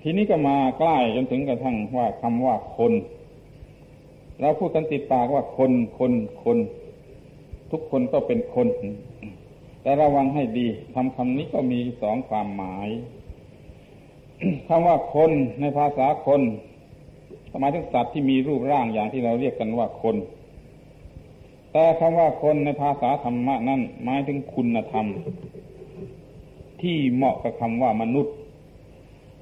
[0.01, 2.93] ทีนี้ก็มาใกล้จนถึงกระทั่งว่าคำว่าคน
[4.41, 6.11] เราพูดกันติดปากว่าคนคน
[6.43, 6.57] คน
[7.71, 8.67] ทุกคนก็เป็นคน
[9.81, 12.87] แต่ระวังให้ดีคำคำนี้ก็มีสองความหมาย
[14.67, 16.41] คำว่าคนในภาษาคน
[17.59, 20.15] หมายถึงสัตว์ที่มีรูปร่างอย่างที่เราเรียกกันว่าคน
[21.71, 25.05] แต่คำว่าคนในภาษาธรรมะนั้นหมายถึงคุณธรรม
[26.81, 28.33] ที่เหมาะกับคำว่ามนุษย์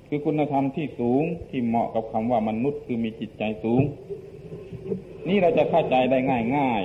[0.08, 3.82] คือคุณธรรมที่สูงที่เหมาะกับคำว่ามนุษย์ คือมีจิตใจสูง
[5.27, 6.84] นี่เราจะเข้าใจได้ง่ายง่าย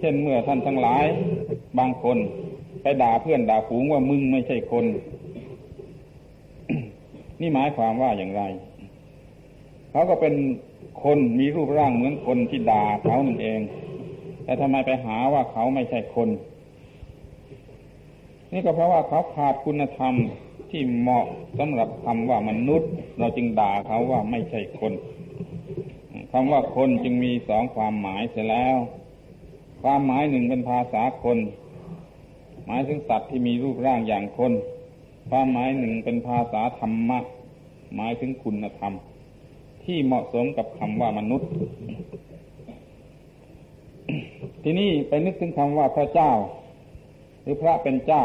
[0.00, 1.04] เช่นเมื่อท่านทั้งหลาย
[1.78, 2.18] บางคน
[2.82, 4.84] ไปด่าเพื่อนด่าฝูงว่ามึงไม่ใช่คน
[7.42, 8.42] นี่หมายความว่าอย่างไร
[9.90, 10.34] เขาก็เป็น
[11.04, 13.60] คนมีรูปร่างเหมือนคนที่ด่าเขานั่นเอง
[14.44, 16.28] แต่ทำไมไปหาว่าเขาไม่ใช่คน
[18.52, 20.14] นี่ก็เพราะว่าเขาขาดคุณธรรม
[20.70, 21.26] ที่เหมาะ
[21.58, 24.92] สำหรับคำว่ามนุษย์ เราจึงด่าเขาว่าไม่ใช่คน
[26.32, 28.76] คำว่าคนจึงมีสองความหมายเสียแล้ว
[29.82, 31.38] ความหมายหนึ่งเป็นภาษาคน
[32.66, 34.52] หมายถึงสัตว์ที่มีรูปร่างอย่างคน
[35.28, 37.18] ความหมายหนึ่งเป็นภาษาธรรมะ
[37.96, 38.92] หมายถึงคุณธรรม
[39.84, 41.48] ที่เหมาะสมกับคำว่ามนุษย์
[44.62, 46.30] ทีนี้ไปนึกถึงคำว่าพระเจ้า
[47.42, 48.24] หรือพระเป็นเจ้า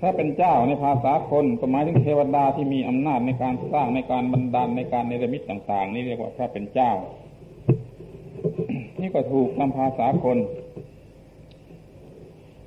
[0.00, 6.92] ถ้าเป็นเจ้าในภาษาคนก็หมายถึงเทวดาที่มีอำนาจในการสร้างในการบันดาลในการเนรมิตต่าง ๆ นี่เรียกว่าพระเป็นเจ้า
[9.00, 10.38] นี่ก็ถูกตามภาษาคน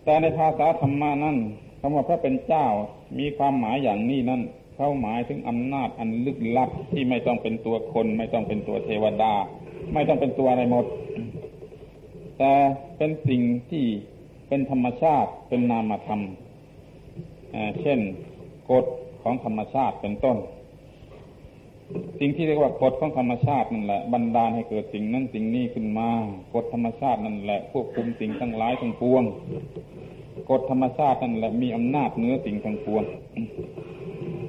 [0.03, 1.37] แต่ในภาษาธรรมานั้น
[1.89, 2.67] คำว่าพระเป็นเจ้า
[3.19, 4.41] มีความหมายอย่างนี้นั่น
[4.75, 9.33] เขาหมายถึงอำนาจอันลึกลับที่ไม่ต้องเป็นตัวคน ไม่ต้องเป็นตัวเทวดา
[9.93, 10.85] ไม่ต้องเป็นตัวอะไรหมด
[12.37, 12.53] แต่
[12.97, 13.85] เป็นสิ่งที่
[14.47, 16.21] เป็นธรรมชาติเป็นนามธรรม
[17.81, 17.99] เช่น
[18.71, 18.85] กฎ
[19.23, 20.37] ของธรรมชาติเป็นต้น
[22.19, 26.09] สิ่งที่เรียกว่ากฎของธรรมชาตินั่นแหละบันดาลให้เกิดสิ่งนั้นสิ่งนี้ขึ้นมา
[26.53, 29.23] กฎธรรมชาตินั่นแหละควบคุมสิ่งทั้งหลายทั้งปวง
[30.49, 33.03] กฎธรรมชาตินั่นแหละมีอำนาจเหนือสิ่งทั้งปวง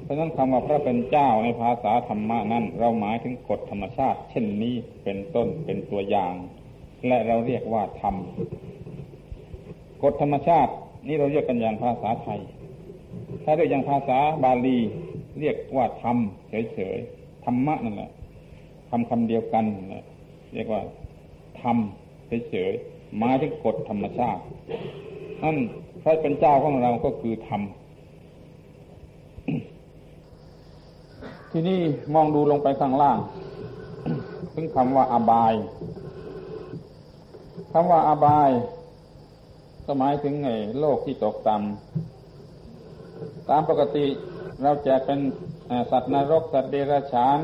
[0.03, 6.33] เพราะนั้นคำว่าพระเป็นเจ้าในภาษาธรรมะนั้น เราหมายถึงกฎธรรมชาติ เช่นนี้เป็นต้นเป็นตัวอย่าง
[7.07, 8.15] และเราเรียกว่าธรรม
[10.03, 10.71] กฎธรรมชาติ
[11.07, 12.39] นี่เราเรียกกันอย่างภาษาไทย
[13.43, 14.77] ถ้าเรียกอย่างภาษาบาลี
[15.39, 16.17] เรียกว่าธรรม
[16.49, 18.11] เฉยๆธรรมะนั่นแหละ
[18.89, 19.65] คำคำเดียวกัน
[20.53, 20.81] เรียกว่า
[21.61, 21.77] ธรรม
[22.49, 24.41] เฉยๆมาถึงกฎธรรมชาติ
[25.43, 25.57] นั่น
[26.03, 27.61] พระเป็นเจ้าของเราก็คือธรรม
[31.51, 31.79] ที่นี่
[32.13, 33.19] มองดูลงไปข้างล่าง
[34.53, 35.53] ถึงคำว่าอบาย
[37.71, 38.49] คำว่าอบาย
[39.85, 44.05] ก็หมายถึงไอ้โลกที่ตกต่ำตามปกติ
[44.61, 45.19] เราจะเป็น
[45.91, 47.39] สัตว์นรก สัตว์เดรัจฉาน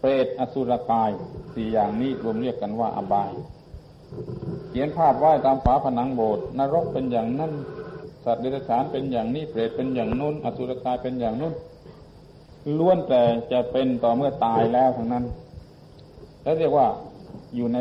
[0.00, 1.10] เปรตอสุรกาย
[1.54, 3.32] สี่อย่างนี้รวมเรียกกันว่าอบาย
[4.68, 7.52] เขียนภาพไว้ตามฝาผนังโบสถ์นรกเป็นอย่างนั้น
[8.24, 11.54] สัตว์เดรัจฉานเป็นอย่างนี้เปรตเป็นอย่างนู้น อสุรกายเป็นอย่างนู้น
[12.78, 13.22] ล้วนแต่
[13.52, 15.24] จะเป็นต่อเมื่อตายแล้วทั้งนั้น
[16.42, 16.86] แล้วเรียกว่า
[17.56, 17.78] อยู่ใน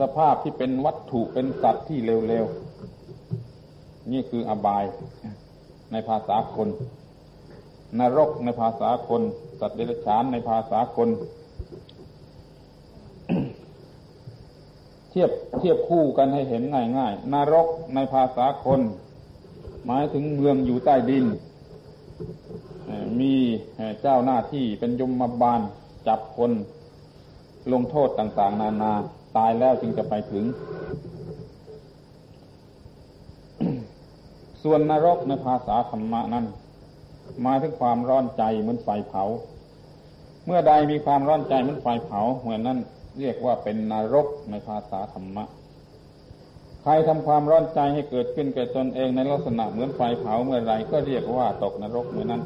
[0.00, 4.84] สภาพที่เป็นวัตถุเป็นสัตว์ที่เร็วๆ นี่คืออบาย
[5.92, 6.68] ในภาษาคน
[8.00, 9.22] นรกในภาษาคน
[9.60, 11.08] สัตว์เดรัจฉานในภาษาคน
[15.18, 16.62] ทียบเทียบคู่กันให้เห็น
[16.98, 18.80] ง่ายๆนรกในภาษาคน
[19.86, 21.24] หมายถึงเมืองอยู่ใต้ดิน
[23.20, 23.34] มี
[24.00, 25.60] เจ้าหน้าที่เป็นยมบาล
[26.06, 26.52] จับคน
[27.72, 28.92] ลงโทษต่างๆ นานา
[29.36, 30.44] ตายแล้วจึงจะไปถึง
[34.62, 36.44] ส่วนนรกในภาษาธรรมะนั้น
[37.42, 39.22] หมายถึงความร้อนใจเหมือนไฟเผา
[40.46, 42.80] เมื่อใดมีความร้อนใจเหมือนไฟเผาเหมือนนั้น
[43.18, 45.44] เรียกว่าเป็นนรกในภาษาธรรมะ
[46.82, 52.42] ใครทำความร้อนใจให้เกิดขึ้นแก่ตนเองในลักษณะเหมือนไฟเผาเมื่อไรก็เรียกว่าตกนรกเหมือนนั้น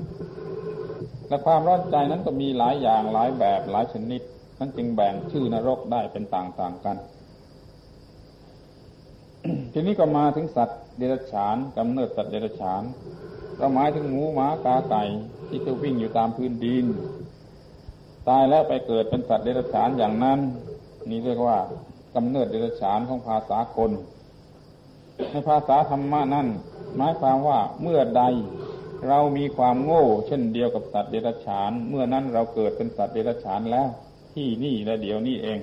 [1.28, 4.22] และความร้อนใจนั้นก็มีหลายอย่างหลายแบบหลายชนิด
[4.58, 6.96] นั่นจึงแบ่งชื่อนรกได้เป็นต่างๆกัน
[9.72, 12.82] ทีนี้ก็มาถึงสัตว์เดรัจฉานกำเนิดสัตว์เดรัจฉาน
[13.58, 15.02] เราหมายถึงหมูหมากาไก่
[15.48, 16.86] ที่จะวิ่งอยู่ตามพื้นดิน
[18.28, 20.38] ตายแล้วไปเกิดเป็นสัตว์เดรัจฉานอย่างนั้น
[21.10, 21.58] นี่เรียกว่า
[22.14, 23.90] กำเนิดเดรัจฉานของภาษาคน
[25.30, 26.48] ในภาษาธรรมะนั่น
[26.96, 28.22] หมายความว่าเมื่อใด
[29.08, 33.88] เรามีความโง่ เช่นเดียวกับสัตว์เดรัจฉาน เมื่อนั้นเราเกิดเป็นสัตว์เดรัจฉานแล้ว
[34.34, 35.58] ที่นี่และเดี๋ยวนี้เอง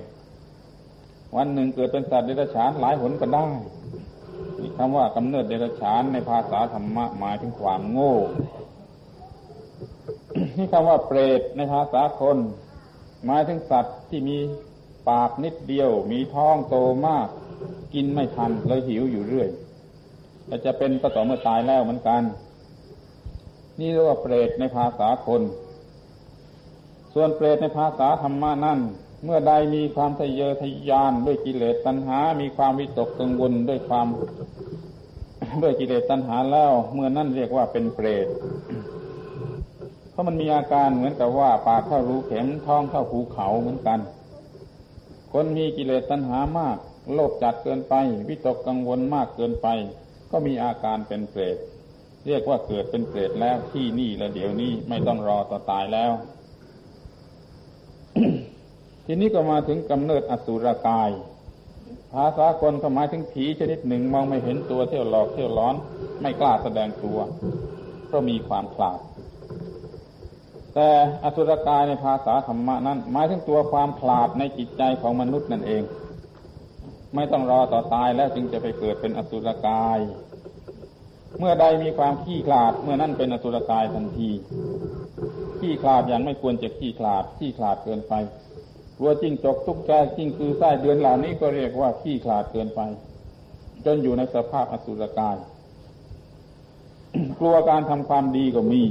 [1.36, 3.46] วันหนึ่งเกิดเป็นสัตว์เดรัจฉานหลายหนก็ได้
[4.76, 8.14] คำว่ากำเนิดเดรัจฉานในภาษาธรรมะหมายถึงความโง่
[10.56, 12.36] นี่คำว่าเปรตในภาษาคน
[13.24, 14.38] หมายถึงสัตว์ที่มี
[15.08, 17.28] ปากนิดเดียว มีท้องโตมาก
[17.94, 19.48] กินไม่ทันเลยหิวอยู่เรื่อย
[20.46, 22.22] และจะเป็นก็ต่อเมื่อตายแล้วเหมือนกัน
[23.78, 25.42] นี่เรียกว่าเปรตในภาษาคน
[27.14, 28.80] ส่วนเปรตในภาษาธรรมานั่น
[29.24, 34.06] เมื่อใดมีความทะเยอทะยานด้วยกิเลสตัณหา มีความวิตกกังวลด้วยความ
[35.62, 38.26] ด้วยกิเลสตัณหาแล้ว เมื่อนั่นเรียกว่าเป็นเปรต
[40.18, 44.00] ราะมันมีอาการเหมือนกับว่าปากเข้ารูเข็มท้องเข้าภูเขาเหมือนกัน
[45.32, 46.76] คนมีกิเลสตัณหามาก
[47.14, 47.94] โลภจัดเกินไป
[48.28, 49.68] วิตกกังวลมากเกินไป
[50.30, 51.56] ก็มีอาการเป็นเปรต
[52.26, 56.12] เรียกว่าเกิดเป็นเปรตแล้วที่นี่และเดี๋ยวนี้ไม่ต้องรอต่อตายแล้ว
[59.06, 61.10] ทีนี้ก็มาถึงกำเนิดอสุรกาย
[62.12, 65.74] ภาษาคนก็หมายถึงผีชนิดหนึ่งมองไม่เห็นตัวเที่ยวหลอกเที่ยวร้อน
[66.20, 67.18] ไม่กล้าแสดงตัว
[68.06, 68.98] เพราะมีความขลาด
[70.80, 75.82] แต่อสุรกายในภาษาธรรมะนั้น หมายถึงตัวความขลาดในจิตใจของมนุษย์นั่นเอง
[77.14, 79.98] ไม่ต้องรอต่อตายแล้วจึงจะไปเกิดเป็นอสุรกาย
[81.38, 84.30] เมื่อใดมีความขี้ขลาดเมื่อนั้นเป็นอสุรกายทันที
[85.58, 88.12] ขี้ขลาดอย่างไม่ควรจะขี้ขลาดขี้ขลาดเกินไป
[88.98, 92.80] กลัวจิ้งจกทุกแกจิ้งคือไส้เดือนเหล่านี้ก็เรียกว่าขี้ขลาดเกินไป
[93.84, 95.36] จนอยู่ในสภาพอสุรกาย
[97.40, 98.82] กลัวการทำความดีก็มี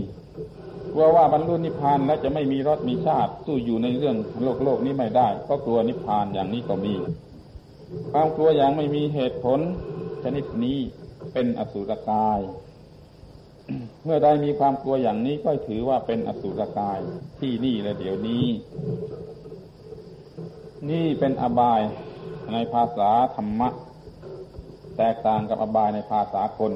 [0.94, 6.94] กลัวว่าบรรลุนิพพานแล้วจะไม่มีรสมีชาติสู้อยู่ในเรื่องโลกโลกนี้ไม่ได้เพราะกลัวนิพพานอย่างนี้ก็มี
[8.12, 9.60] ความกลัวอย่างไม่มีเหตุผล
[10.24, 10.80] ชนิดนี้
[11.34, 12.40] เป็นอสุรกาย
[14.04, 17.00] เมื่อใดมีความกลัวอย่างนี้ก็ถือว่าเป็นอสุรกาย
[17.40, 18.46] ที่นี่และเดี๋ยวนี้
[20.90, 21.82] นี่เป็นอบาย
[22.54, 23.70] ในภาษาธรรมะ
[24.98, 26.72] แตกต่างกับอบายในภาษาคน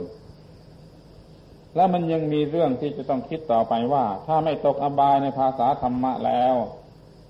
[1.76, 6.56] และมันยังมีเรื่องที่จะต้องคิดต่อไปว่า ถ้าไม่ตกอบายในภาษาธรรมะแล้ว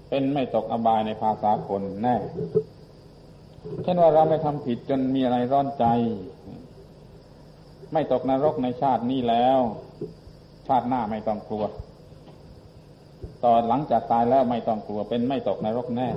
[0.10, 2.16] เป็นไม่ตกอบายในภาษาคนแน่
[3.84, 5.86] เช่นว่าเราไม่ทำผิดจนมีอะไรร้อนใจ
[7.94, 9.60] ไม่ตกนรกในชาตินี้แล้ว
[10.68, 11.66] ชาติหน้าไม่ต้องกลัว
[13.46, 16.10] ตอนหลังจากตายแล้วไม่ต้องกลัวเป็นไม่ตกนรกแน่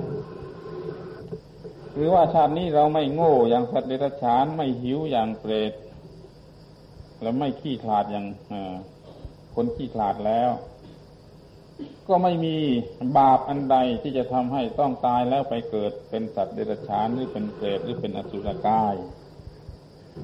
[1.95, 5.71] หรือว่าชาตินี้เราไม่โง่อย่างสัตว์เดรัจฉานไม่หิวอย่างเปรต
[7.25, 8.25] และไม่ขี้ขลาดอย่าง
[9.55, 10.49] คนขี้ขลาดแล้ว
[12.07, 12.55] ก็ไม่มี
[13.17, 18.95] บาปอันใดที่จะทำให้ต้องตายแล้วไปเกิดเป็นสัตว์เดรัจฉานหรือเป็นเปรตหรือเป็นอสุรกาย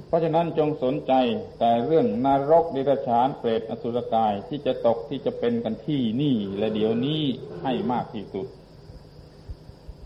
[0.07, 1.13] เพราะฉะนั้นจงสนใจ
[1.59, 7.23] แต่เรื่องนรกเดรัจฉานเปรตอสุรกายที่จะตกที่จะเป็นกันที่นี่และเดี๋ยวนี้
[7.63, 8.47] ให้มากที่สุด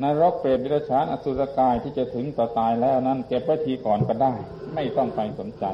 [0.04, 4.34] นรกเปรตวิรชานอสุรกายที่จะถึงต่อตายแล้วนั้นเก็บไว้ทีก่อนก็ได้
[4.74, 5.66] ไม่ต้องไปสนใจ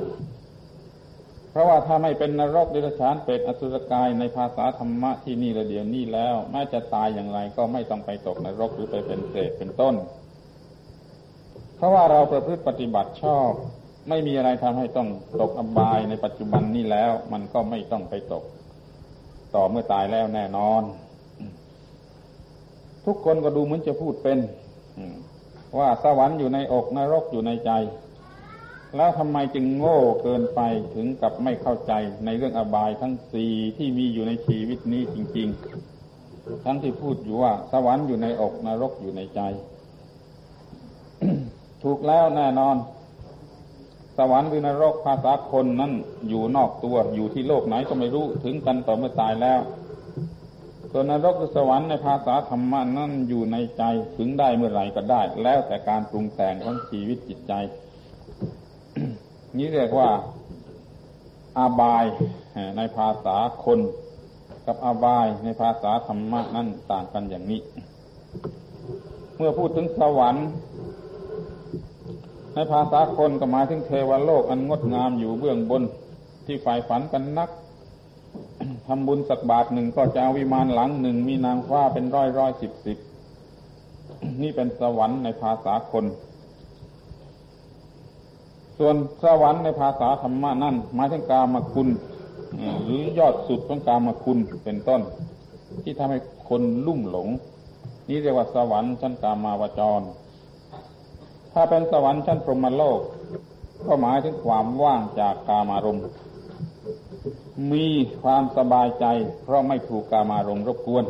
[1.51, 9.95] เพราะว่าถ้าไม่เป็นนรกวิรชานเปรตอสุรกายในภาษาธรรมะที่นี่ระเดียวนี้แล้วแม้จะตายอย่างไรก็ไม่ต้องไปตกนรกหรือไปเป็นเปรตเป็นต้น
[11.75, 13.49] เพราะว่าเราประพฤติปฏิบัติชอบ
[14.09, 15.09] ไม่มีอะไรทำให้ต้อง
[15.41, 18.43] ตกอบายในปัจจุบันนี้แล้ว มันก็ไม่ต้องไปตก
[19.55, 20.83] ต่อเมื่อตายแล้วแน่นอน
[23.05, 24.39] ทุกคนก็ดูเหมือนจะพูดเป็น
[25.79, 27.71] ว่าสวรรค์อยู่ในอกนรกอยู่ในใจ
[28.95, 30.61] แล้วทำไมจึงโง่เกินไป
[30.95, 31.93] ถึงกับไม่เข้าใจ
[32.25, 35.47] ในเรื่องอบายทั้งสี่ที่มีอยู่ในชีวิตนี้จริง
[36.05, 39.41] ๆ ทั้งที่พูดอยู่ว่า สวรรค์อยู่ในอกนรกอยู่ในใจ
[41.83, 42.75] ถูกแล้วแน่นอน
[44.17, 45.91] สวรรค์หรือนรกภาษาคนนั้น
[46.29, 49.61] อยู่นอกตัวอยู่ที่โลกไหนก็ไม่รู้ถึงกันต่อเมื่อตายแล้ว
[50.91, 53.83] ส่วนนรกสวรรค์ในภาษาธรรมะนั่นอยู่ในใจ
[54.17, 57.53] ถึงได้เมื่อไหร่ก็ได้ แล้วแต่การปรุงแต่งของชีวิตจิตใจ
[59.57, 60.09] นี้เรียกว่า
[61.57, 62.05] อาบาย
[62.77, 63.79] ในภาษาคน
[64.65, 67.59] กับอาบายในภาษาธรรมะนั่นต่างกันอย่างนี้
[69.37, 70.47] เมื่อพูดถึงสวรรค์
[72.53, 75.83] ในภาษาคนก็หมายถึงเทวโลกอันงดงามอยู่เบื้องบน
[76.45, 77.49] ที่ฝ่ายฝันกันนัก
[78.87, 82.97] ทำบุญสักบาทหนึ่งก็จะวิมานหลังหนึ่งมีนางฟ้าเป็นร้อยร้อยสิบสิบ
[84.41, 86.05] นี่เป็นสวรรค์ในภาษาคน
[88.83, 91.87] ส่วนสวรรค์ในภาษาธรรมะนั่นหมายถึงกามคุณ
[92.83, 95.01] หรือยอดสุดของกามคุณเป็นต้น
[95.83, 96.19] ที่ทำให้
[96.49, 97.27] คนลุ่มหลง
[98.07, 100.01] นี่เรียกว่าสวรรค์ชั้นกามาวจร
[101.53, 102.99] ถ้าเป็นสวรรค์ชั้นพรหมโลก
[103.85, 106.03] ก็หมายถึงความว่างจากกามารมณ์
[107.71, 107.87] มี
[108.21, 109.05] ความสบายใจ
[109.43, 111.05] เพราะไม่ถูกกามารมรบกวน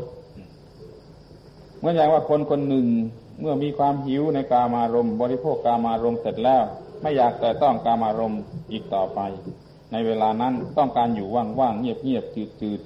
[1.80, 2.86] เมื่ออย่างว่าคนคนหนึ่ง
[3.40, 6.64] เมื่อมีความหิวในกามารมบริโภคกามารมเสร็จแล้ว
[7.02, 8.42] ไม่อยากแต่ต้องกามารมณ์
[8.72, 9.20] อีกต่อไป
[9.92, 12.82] ในเวลานั้นต้องการอยู่ว่างๆเงียบๆจืด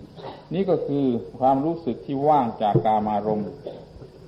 [0.00, 1.04] ๆนี่ก็คือ
[1.38, 3.42] ความรู้สึกที่ว่างจากการมารม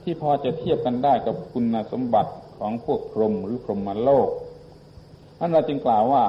[0.02, 4.28] ที่พอจะเทียบกันได้กับคุณสมบัติของพวกพรหมหรือพรหมโลก
[5.40, 6.24] นั่นเราจึงกล่าวว่า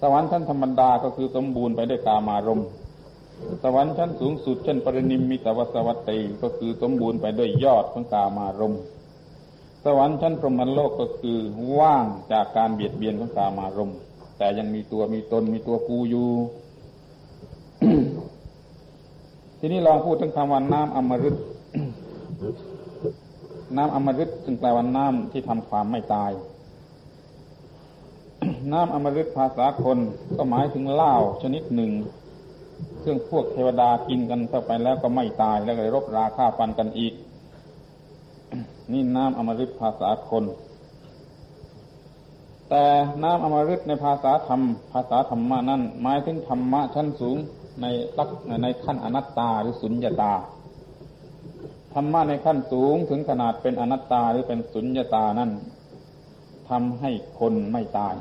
[0.00, 2.68] สวรรค์ชั้นธรรมดาก็คือสมบูรณ์ไปด้วยกามารมณ์
[3.62, 8.80] สวรรค์ชั้นสูงสุดเช่นปรินิมมิตวสวัตติก็คือสมบูรณ์ไปด้วยยอดของกามารมณ์
[9.86, 11.38] สวรรค์ชั้นพรหมโลกก็คือ
[11.78, 13.98] ว่างจากการเบียดเบียนของกามารมณ์
[14.38, 16.28] แต่ยังมีตัวมีตนมีตัวกูอยู่
[19.58, 21.36] ทีนี้ลองพูดถึงคำว่าน้ำอมฤต
[23.76, 26.30] น้ำอมฤตจึงแปลว่าน้ำที่ทำความไม่ตาย
[28.72, 29.98] น้ำอมฤตภาษาคน
[30.36, 31.90] ก็หมายถึงเหล้าชนิดหนึ่ง
[33.04, 37.14] ซึ่งพวกเทวดากินกันเข้าไปแล้วก็ไม่ตายแล้วเลยรบราฆ่าฟันกันอีก
[38.92, 40.44] นี่น้ำอมฤตภาษาคน
[42.70, 42.84] แต่
[43.22, 44.60] น้ำอมฤตในภาษาธรรม
[44.92, 47.36] ภาษาธรรมะนั้นหมายถึงธรรมะชั้นสูง
[47.82, 47.86] ใน
[48.18, 48.28] ลัก
[48.62, 50.32] ในขั้นอนัตตาหรือสุญญตา
[51.94, 55.50] ธรรมะในขั้นสูงถึงขนาดเป็นอนัตตาหรือเป็นสุญญตานั้น
[56.70, 57.10] ทำให้
[57.40, 58.14] คนไม่ตาย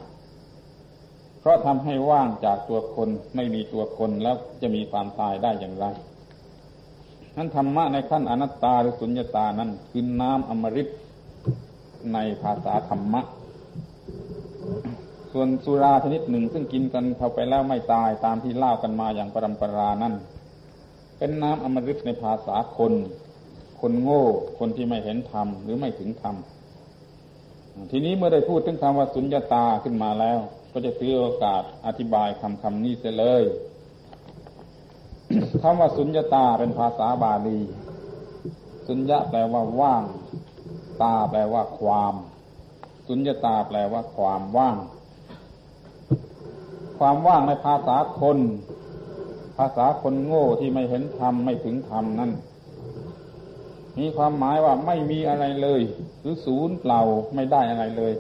[1.39, 5.85] เพราะทำให้ว่างจากตัวคนไม่มีตัวคนแล้วจะมีความตายได้อย่างไร
[7.37, 10.87] นั้นธรรมะในขั้นอนัตตาหรือสุญญตานั้นคือน้ำอมฤต
[12.13, 13.21] ในภาษาธรรมะ
[15.31, 20.13] ส่วนสุราชนิดหนึ่งซึ่งกินกันเข้าไปแล้วไม่ตายตามที่เล่ากันมาอย่างปรำปรานั้น
[21.17, 22.93] เป็นน้ำอมฤตในภาษาคน
[23.79, 24.23] คนโง่
[24.59, 26.35] คนที่ไม่เห็นธรรมหรือไม่ถึงธรรม
[27.91, 30.39] ทีนี้เมื่อได้พูดถึงคำว่าสุญญตาขึ้นมาแล้ว
[30.71, 33.43] ก็จะถือโอกาสอธิบายคำคำนี้เสียเลย
[35.61, 37.59] คำว่าสุญญตาเป็นภาษาบาลี
[38.87, 40.03] สุญญะแปลว่าว่าง
[41.01, 42.13] ตาแปลว่าความ
[43.07, 44.77] สุญญตาแปลว่าความว่าง
[46.97, 48.37] ความว่างในภาษาคน
[49.57, 52.31] ภาษาคนโง่ที่ไม่เห็นธรรมไม่ถึงธรรมนั่น
[53.97, 55.81] มีความหมายว่าไม่มีอะไรเลย
[56.21, 57.01] หรือศูนย์เปล่า
[57.35, 58.13] ไม่ได้อะไรเลย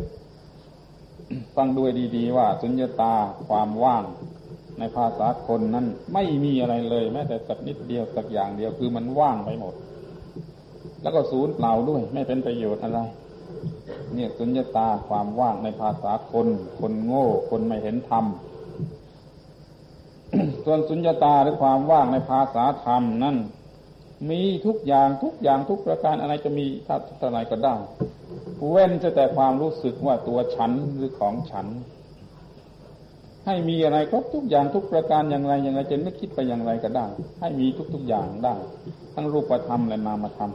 [1.55, 3.13] ฟังด้วยดี ๆ ว่า สุญญตา
[3.47, 4.03] ความว่าง
[4.79, 9.73] ในภาษาคนนั้นไม่มีอะไรเลย แม้แต่สักนิดเดียวสักอย่างเดียวคือมันว่างไปหมด
[11.01, 12.99] แล้วก็ศูนย์เปล่าด้วย ไม่เป็นประโยชน์อะไร
[14.13, 16.47] เนี่ยสุญญตาความว่างในภาษาคน
[16.79, 18.25] คนโง่ คนไม่เห็นธรรม
[20.65, 23.37] ส่วนสุญญตาหรือความว่างในภาษาธรรมนั่น
[24.29, 27.75] มีทุกอย่างทุกอย่างทุกประการอะไรจะมีถ้าเท่าไรก็ได้
[28.69, 31.67] เว้นแต่ความรู้สึกว่าตัวฉันหรือของฉัน
[33.45, 37.05] ให้มีอะไรครบทุกอย่างทุกประการอย่างไรอย่างไรจะนึกคิดไปอย่างไรก็ได้
[37.39, 38.55] ให้มีทุกๆอย่างได้
[39.13, 40.51] ทั้งรูปธรรมและนามธรรม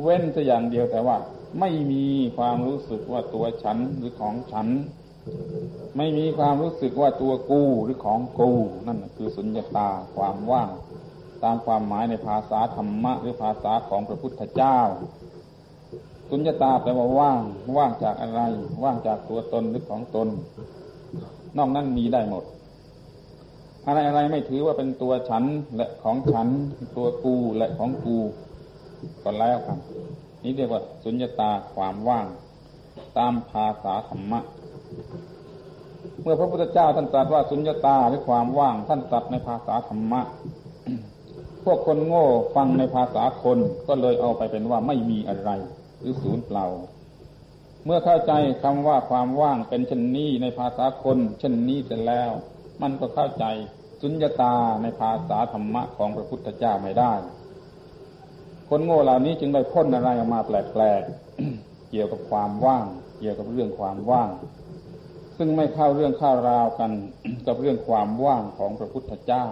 [0.00, 1.16] เว้นแต่อย่างเดียวแต่ว่า
[1.60, 2.04] ไม่มี
[2.36, 4.68] ความรู้สึกว่าตัวฉันหรือของฉัน
[5.96, 8.50] ไม่มีความรู้สึกว่าตัวกูหรือของกู
[8.86, 10.70] นั่นคือสุญญตาความว่าง
[11.44, 14.78] ตามความหมายในภาษาธรรมะหรือภาษาของพระพุทธเจ้า
[16.30, 17.42] สุญญตาแปลว่าว่าง
[17.76, 18.40] ว่างจากอะไร
[18.82, 20.28] ว่างจากตัวตนหรือของตน
[21.58, 22.44] นอกนั้นมีได้หมด
[23.86, 25.44] อะไรอะไรไม่ถือว่าเป็นตัวฉัน
[25.76, 26.48] และของฉัน
[26.96, 28.18] ตัวกูและของกู
[29.22, 29.78] ก็แล้วกัน
[30.42, 32.26] นี่เรียกว่าสุญญตาความว่าง
[33.18, 34.40] ตามภาษาธรรมะ
[36.22, 40.20] เมื่อพระพุทธเจ้าท่านตรัสว่าสุญญตาหรือความว่าง ท่านตรัสในภาษาธรรมะ
[41.64, 42.24] พวกคนโง่
[42.54, 45.50] ฟังในภาษาคนก็เลยเอาไปเป็นว่าไม่มีอะไร
[46.00, 46.66] หรือศูนย์เปล่า
[47.84, 52.30] เมื่อเข้าใจคำว่าความว่างเป็นเช่นนี้ในภาษาคนเช่นนี้เสร็จแล้ว
[52.82, 53.44] มันก็เข้าใจ
[54.00, 57.12] สุญญตาในภาษาธรรมะของพระพุทธเจ้าไม่ได้
[58.68, 62.86] คนโง่เหล่านี้จึงได้พ้นอะไรออกมาแปลกๆเกี่ยวกับความว่าง
[63.18, 64.30] เกี่ยวกับเรื่องความว่าง
[65.36, 66.90] ซึ่งไม่เข้าเรื่องข้าวราวกัน
[67.46, 69.46] กับเรื่องความว่างของพระพุทธเจ้า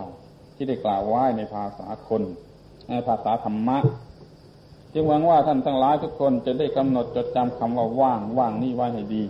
[0.54, 2.22] ที่ได้กล่าวไว้ในภาษาคน
[2.90, 3.78] ในภาษาธรรมะ
[4.94, 9.24] จึงหวังว่าท่านทั้งหลายทุกคนจะได้กำหนดจดจำคำว่าว่างว่างนี่ไว้ให้ดี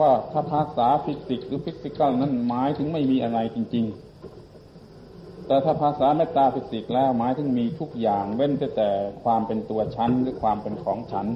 [0.00, 8.90] ว่าถ้าภาษาฟิสิกส์หรือฟิสิกส์นั้นหมายถึงไม่มีอะไรจริง ๆ แต่ถ้าภาษา metaphysics แล้วหมายถึงมีทุกอย่างเว้นแต่แต่
[9.24, 11.26] ความเป็นตัวฉันหรือความเป็นของฉัน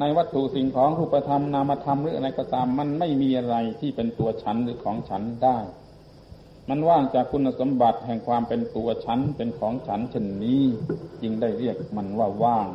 [0.00, 5.58] ในวัตถุสิ่งของรูปธรรมนามธรรมหรืออะไรก็ตามมันไม่มีอะไรที่เป็นตัวฉันหรือของฉันได้
[6.68, 10.62] มันว่างจากคุณสมบัติแห่งความเป็นตัวฉันเป็นของฉันเช่นนี้
[11.22, 12.68] จึงได้เรียกมันว่าว่าง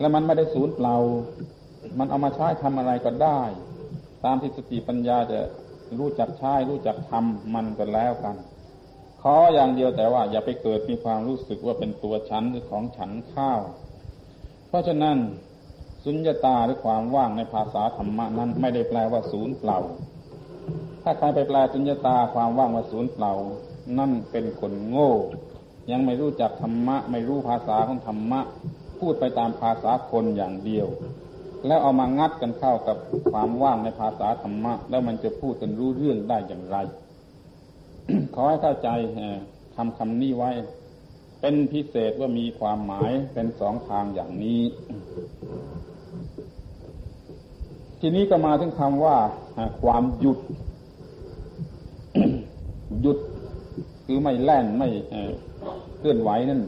[0.00, 0.96] และมันไม่ได้สูญเปล่า
[1.98, 3.40] มันเอามาใช้ทำอะไรก็ได้
[4.24, 5.38] ตามที่สติปัญญาจะ
[5.98, 8.36] รู้จักใช้รู้จักทำมันก็แล้วกัน
[9.22, 13.60] ขออย่างเดียวแต่ว่าอย่าไปเกิดมีความรู้สึกว่าเป็นตัวฉันหรือของฉันข้าว
[14.68, 15.16] เพราะฉะนั้น
[16.04, 19.78] สุญญตาหรือความว่างในภาษาธรรมะนั้นไม่ได้แปลว่าศูนย์เปล่า
[21.02, 23.32] ถ้าใครไปแปลสุญญตาความว่างว่าศูนย์เปล่า
[23.98, 25.12] นั่นเป็นคนโง่
[25.90, 28.40] ยังไม่รู้จักธรรมะ ไม่รู้ภาษาของธรรมะ
[29.00, 30.86] พูดไปตามภาษาคนอย่างเดียว
[31.66, 32.96] แล้วเอามางัดกันเข้ากับ
[33.30, 36.76] ความว่างในภาษาธรรมะ แล้วมันจะพูดกันรู้เรื่องได้อย่างไร
[38.34, 38.88] ขอให้เข้าใจ
[39.76, 40.50] คำคำนี้ไว้
[41.40, 44.60] เป็นพิเศษว่ามีความหมายเป็นสองทางอย่างนี้
[48.00, 49.16] ทีนี้ก็มาถึงคำว่า
[49.82, 50.38] ความหยุด
[53.02, 53.18] หยุด
[54.06, 54.88] คือไม่แล่นไม่
[55.98, 56.62] เคลื่อนไหวนั่น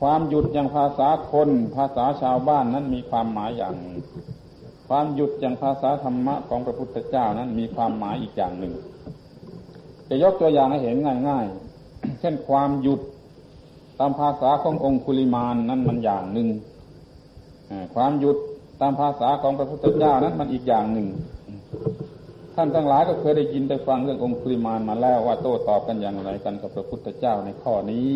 [0.00, 3.74] ความหยุดอย่างภาษาคน ภาษาชาวบ้านนั้นมีความหมายอย่าง
[4.88, 8.72] ความหยุดอย่างภาษาธรรมะของพระพุทธเจ้านั้นมีความหมายอีกอย่างหนึ่ง
[10.08, 10.96] จะยกตัวอย่างให้เห็น
[11.28, 11.46] ง่าย
[11.82, 13.00] ๆ เช่นความหยุด
[13.98, 16.48] ตามภาษาขององคุลิมานนั่นมันอย่างหนึ่ง
[17.94, 18.36] ความหยุด
[18.80, 21.06] ตามภาษาของพระพุทธเจ้านั้นมันอีกอย่างหนึ่ง
[22.60, 28.12] ท่านทั้งหลายก็เคยได้ยินได้ฟังเรื่ององคุลิมานมาแล้วว่าโต้ตอบกันอย่างไรกันกับพระพุทธเจ้าในข้อนี้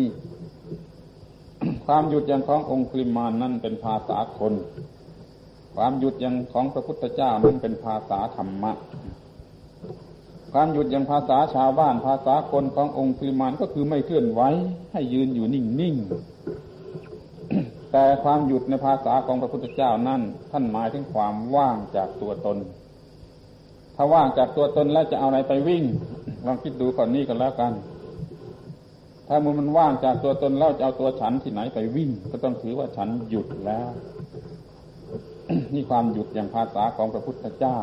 [1.85, 4.53] ความหยุดย่างขององคุลิมานนั่นเป็นภาษาคน
[5.75, 8.71] ความหยุดย่างของพระพุทธเจ้านั้นเป็นภาษาธรรมะ
[10.51, 14.41] ความหยุดย่างภาษาชาวบ้านภาษาคนขององค์คุลิมานก็คือไม่เคลื่อนไหว
[14.93, 20.21] ให้ยืนอยู่นิ่งๆแต่ความหยุดในภาษาของพระพุทธเจ้านั่น
[20.51, 22.59] ท่านหมายถึงความว่างจากตัวตน
[23.95, 25.83] ถ้าว่างจากตัวตนแล้วจะเอาอะไรไปวิ่ง
[26.45, 27.73] ลองคิดดูก่อนนี้กันแล้วกัน
[29.27, 33.89] ถ้ามือมันว่างจากตัวตนแล้วจะเอาตัวฉันที่ไหนไปวิ่ง ก็ต้องถือว่าฉันหยุดแล้ว
[35.73, 37.77] นี่ความหยุดอย่างภาษาของพระพุทธเจ้า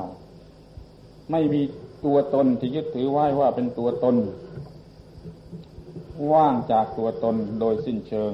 [1.30, 1.62] ไม่มี
[2.04, 4.16] ตัวตนที่ยึดถือไว้ว่าเป็นตัวตน
[6.32, 8.32] ว่างจากตัวตนโดยสิ้นเชิง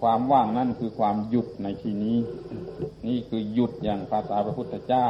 [0.00, 2.16] ความว่างนั่นคือความหยุดในที่นี้
[3.08, 5.08] นี่คือหยุดอย่างภาษาพระพุทธเจ้า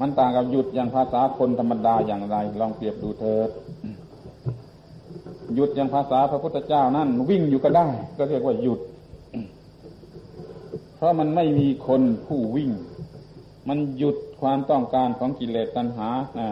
[0.00, 3.50] มันต่างกับหยุดอย่างภาษาคนธรรมดาอย่างไร ลองเปรียบดูเถิด
[5.54, 7.88] หยุดอย่างภาษาพระพุทธเจ้านั่นวิ่งอยู่ก็ได้
[8.18, 8.80] ก็เรียกว่าหยุด
[10.96, 12.70] เพราะมันไม่มีคนผู้วิ่ง
[13.68, 16.08] มันหยุดความต้องการของกิเลสตัณหา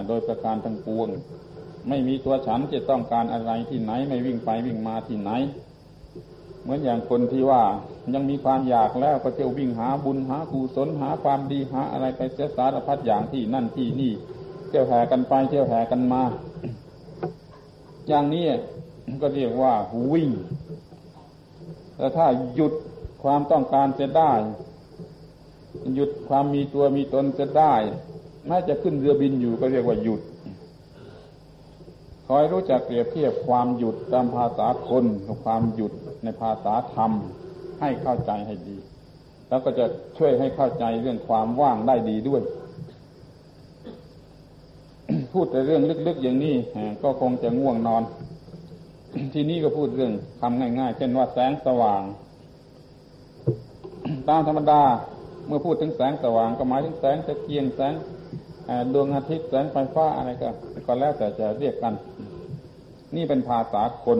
[0.09, 1.09] โดยประการทั้งปวง
[1.88, 5.30] ไม่มีตัวฉันจะต้องการอะไรที่ไหน ไม่วิ่งไปวิ่งมาที่ไหน
[6.62, 7.62] เหมือนอย่างคนที่ว่า
[8.14, 14.12] ยังมีความอยากแล้วก็เที่ยววิ่งหาบุญหากุศลหาความดีหาอะไรไปเสียสารพัดอย่างที่นั่นที่นี่
[14.68, 16.22] เที่ยวแห่กันไปเที่ยวแห่กันมา
[18.09, 18.44] อย่างนี้
[19.22, 19.74] ก็เรียกว่า
[20.12, 20.30] วิ่ง
[21.96, 22.72] แต่ถ้าหยุด
[23.22, 24.32] ความต้องการจะได้
[25.94, 27.74] หยุดความมีตัวมีตนจะได้
[28.46, 30.20] แม้จะขึ้นเรือบินอยู่ก็เรียกว่าหยุด
[32.26, 35.92] คอยรู้จักเปรียบเทียบความหยุดตามภาษาคนกับความหยุด
[36.22, 37.12] ในภาษาธรรม
[37.81, 38.77] ให้เข้าใจให้ดี
[39.49, 39.87] แล้วก็จะ
[40.18, 42.43] ช่วยให้เข้าใจเรื่องความว่างได้ดีด้วย
[45.33, 46.55] พูดแต่เรื่องลึกๆอย่างนี้
[47.03, 48.03] ก็คงจะง่วงนอน
[49.35, 52.03] ที่นี่ก็พูดเรื่องคำง่าย ๆ เช่นว่าแสงสว่าง
[54.29, 54.83] ตามธรรมดา
[55.47, 57.95] เมื่อพูดถึงแสงสว่างก็หมายถึงแสงตะเกียงแสง
[58.95, 60.49] ดวงอาทิตย์แสงไฟฟ้าอะไรก็
[60.87, 61.95] ก็แล้วแต่จะเรียกกัน
[63.16, 64.18] นี่เป็นภาษาคน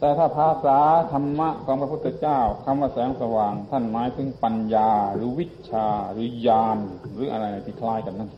[0.00, 0.78] แต่ถ้าภาษา
[1.12, 6.78] ธรรมะของพระพุทธเจ้าคำว่าแสงสว่าง ท่านหมายถึงปัญญา หรือวิชา หรือญาณ
[7.14, 8.30] หรืออะไรที่คล้ายกันนั่น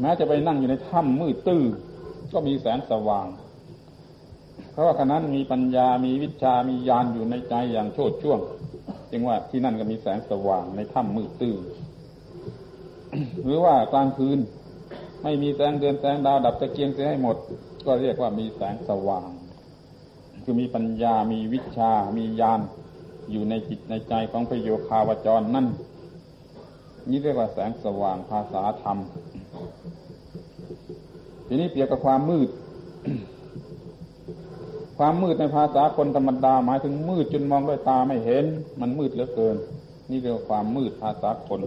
[0.00, 1.62] แม้จะไปนั่งอยู่ในถ้ำมืดตื้อ
[2.32, 3.26] ก็มีแสงสว่าง
[4.72, 8.38] เพราะว่าขณะนั้นมีปัญญามีวิชามีญาณอยู่ในใจอย่างโชดช่วง
[9.10, 11.56] จึงว่าที่นั่นก็มีแสงสว่างในถ้ำมืดตื้อ
[13.44, 14.38] หรือว่ากลางคืน
[15.22, 17.36] ไม่มีแสงเดือนแสงดาวดับตะเกียงเสียให้หมด
[17.86, 19.28] ก็เรียกว่ามีแสงสว่าง
[20.48, 22.60] คือมีปัญญามีวิชา มีญาณ
[23.30, 25.66] อยู่ในจิตในใจของพระโยคาวจรนั่น
[27.10, 28.98] นี่เรียกว่าแสงสว่างภาษาธรรม
[31.46, 32.48] ทีนี้เปรียบกับความมืด
[34.98, 38.44] ความมืดในภาษาคนธรรมดาหมายถึงมืดจนมองด้วยตาไม่เห็น
[38.80, 39.56] มันมืดเหลือเกิน
[40.10, 41.60] นี่เรียกว่าความมืดภาษาคน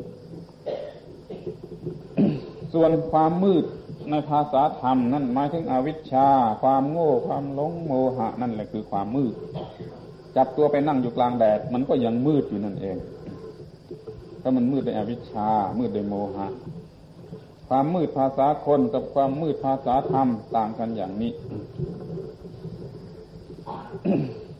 [2.74, 3.64] ส่วนความมืด
[4.10, 6.28] ในภาษาธรรมนั่นหมายถึงอวิชชา
[6.62, 9.34] ความโง่ความหลงโมหะนั่นแหละคือความมืด
[10.36, 12.98] จับตัวไปนั่งอยู่กลางแดด มันก็ยังมืดอยู่นั่นเอง
[14.42, 16.48] ถ้ามันมืดด้วยอวิชชา มืดด้วยโมหะ
[17.68, 21.32] ความมืดภาษาคนกับความมืดภาษาธรรมต่างกันอย่างนี้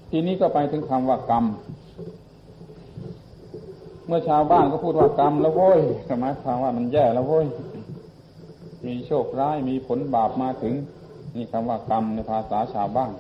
[0.10, 1.46] ทีนี้ก็ไปถึงคำว่ากรรม
[4.08, 7.46] เมื่อชาวบ้านก็พูดว่ากรรมแล้วโว้ยก็หมายความว่ามันแย่แล้วโว้ย
[8.86, 10.76] มีโชคร้ายมีผลบาปมาถึง
[11.36, 13.12] นี่คำว่ากรรมในภาษาชาวบ้าน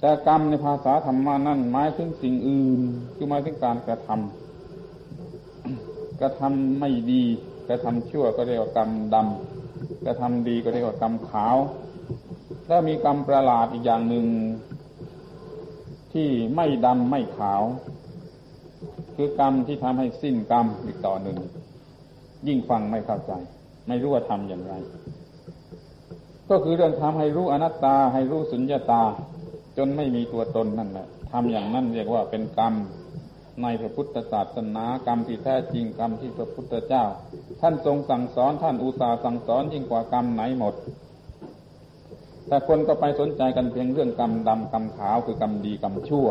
[0.00, 2.80] แต่กรรมในภาษาธรรมานั่นหมายถึงสิ่งอื่น
[3.14, 7.22] คือหมายถึงการกระทำกระทำไม่ดี
[7.68, 11.56] กระทำชั่วก็เรียกว่ากรรมดำกระทำดีก็เรียกว่ากรรมขาว
[12.66, 14.26] แล้วมีกรรมประหลาดอีกอย่างหนึ่ง
[16.12, 17.62] ที่ไม่ดำไม่ขาว
[19.14, 21.38] คือกรรมที่ทำให้สิ้นกรรมอีกต่อหนึ่ง
[22.46, 23.32] ยิ่งฟังไม่เข้าใจ
[23.88, 24.74] ไม่รู้ว่าทำอย่างไร
[26.50, 29.02] ก็คือเรื่องทำให้รู้อนัตตา ให้รู้สุญญาตา
[29.76, 32.74] จนไม่มีตัวตนนั่นแหละทำอย่างนั้นเรียกว่าเป็นกรรม
[33.62, 37.04] ในพระพุทธศาสนากรรมที่แท้จริงกรรมที่พระพุทธเจ้า
[37.60, 40.74] ท่านทรงสั่งสอนท่านอุตสาห์สั่งสอนยิ่งกว่ากรรมไหนหมด
[42.48, 46.28] แต่คนก็ไปสนใจกันเพียงเรื่องกรรมดำกรรมขาวคือกรรมดีกรรมชั่ว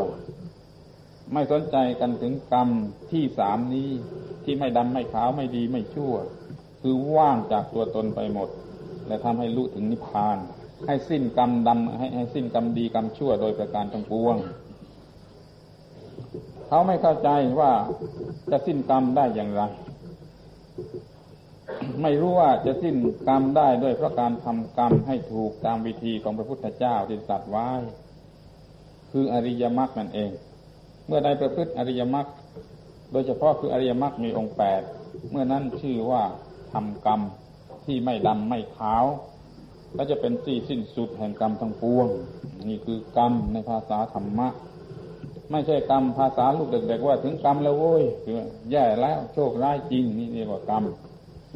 [1.34, 2.70] ไม่สนใจกันถึงกรรม
[3.12, 3.89] ที่สามนี้
[4.43, 6.14] ที่ไม่ดำไม่ขาวไม่ดีไม่ชั่ว
[6.90, 8.50] คือว่างจากตัวตนไปหมด
[9.08, 10.38] และทำให้รู้ถึงนิพพาน
[10.88, 14.36] ให้สิ้นกรรมดำให้ให้สิ้นกรรมดีกรรมชั่วโดยประการทั้งปวง
[16.68, 17.30] เขาไม่เข้าใจ
[17.60, 17.72] ว่า
[18.52, 19.62] จะสิ้นกรรมได้อย่างไร
[22.02, 22.96] ไม่รู้ว่าจะสิ้น
[23.28, 27.70] กรรมได้ด้วยเพราะการทำกรรมให้ถูกตามวิธีของพระพุทธเจ้าที่สัตว์ไว้
[29.12, 30.32] คืออริยมรรคนั่นเอง
[31.08, 32.28] เมื่อใดประพฤติอริยมรรค
[33.12, 34.82] โดยเฉพาะคืออริยมรรคมีองค์แปด
[35.30, 36.24] เมื่อนั้นชื่อว่า
[36.74, 37.22] ทำกรรม
[37.86, 39.05] ที่ไม่ดำไม่ขาว
[39.95, 42.07] และจะเป็นที่สิ้นสุดแห่งกรรมทั้งปวง
[42.70, 44.47] นี่คือกรรมในภาษาธรรมะ
[45.51, 48.36] ไม่ใช่กรรมภาษาลูกเด็กๆว่าถึงกรรมแล้วโว้ยคือ
[48.72, 50.84] แย่แล้วโชคร้ายจริง นี่เรียกว่ากรรม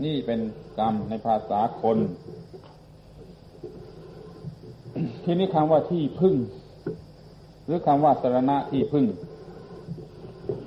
[0.03, 0.39] นี่เป็น
[0.80, 1.97] กรรมในภาษาคน
[5.24, 6.36] ทีนี้คำว่าที่พึ่ง
[7.66, 9.05] หรือคำว่าสรณะที่พึ่ง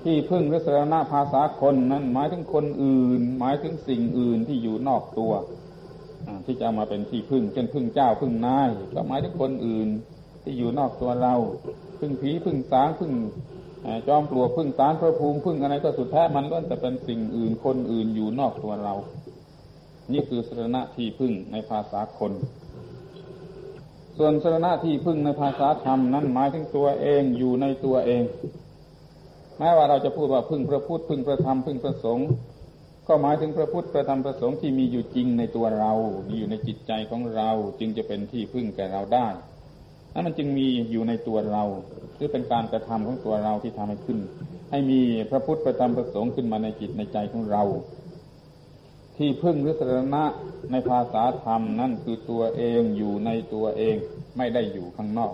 [0.05, 5.33] ที่พึ่งหรือสรณะภาษาคนนั้นหมายถึงคนอื่น หมายถึงสิ่งอื่นที่อยู่นอกตัว
[6.45, 9.89] ที่จะมาเป็นที่พึ่งเช่นพึ่งเจ้าพึ่งนายก็หมายถึงคนอื่น
[10.43, 11.35] ที่อยู่นอกตัวเรา
[12.01, 13.13] พึ่งผีพึ่งสางพึ่ง
[14.09, 18.95] จอมปลวกพึ่งสารพระภูมิพึ่งอะไรก็สุดแท้มันล้วนแต่เป็นสิ่งอื่นคนอื่นอยู่นอกตัวเรา
[20.13, 22.33] นี่คือสรณะที่พึ่งในภาษาคน
[24.19, 28.23] ส่วนสรณะที่พึ่งในภาษาธรรมนั้นหมายถึงตัวเองอยู่ในตัวเอง
[29.59, 32.29] แม้ว่าเราจะพูดว่าพึ่งพระพุทธพึ่งพระธรรมพึ่งพระสงฆ์
[33.09, 35.93] ก็หมายถึงพระพุทธประธรรมประสงค์ที่มีอยู่จริงในตัวเรา
[36.29, 37.51] มีอยู่ในจิตใจของเรา
[37.81, 39.29] จึงจะเป็นที่พึ่งแก่เราได้
[40.13, 41.63] นั่นมันจึงมีอยู่ในตัวเรา
[42.17, 44.19] หรือเป็นการกระทำของตัวเราที่ทำให้ขึ้น
[44.71, 45.01] ให้มี
[45.31, 47.63] พระพุทธประธรรมประสงค์ขึ้นมาในจิตในใจของเรา
[49.17, 50.25] ที่พึ่งหรือสรณะ
[50.71, 53.97] ในภาษาธรรมนั่นคือตัวเองอยู่ในตัวเอง
[54.37, 55.33] ไม่ได้อยู่ข้างนอก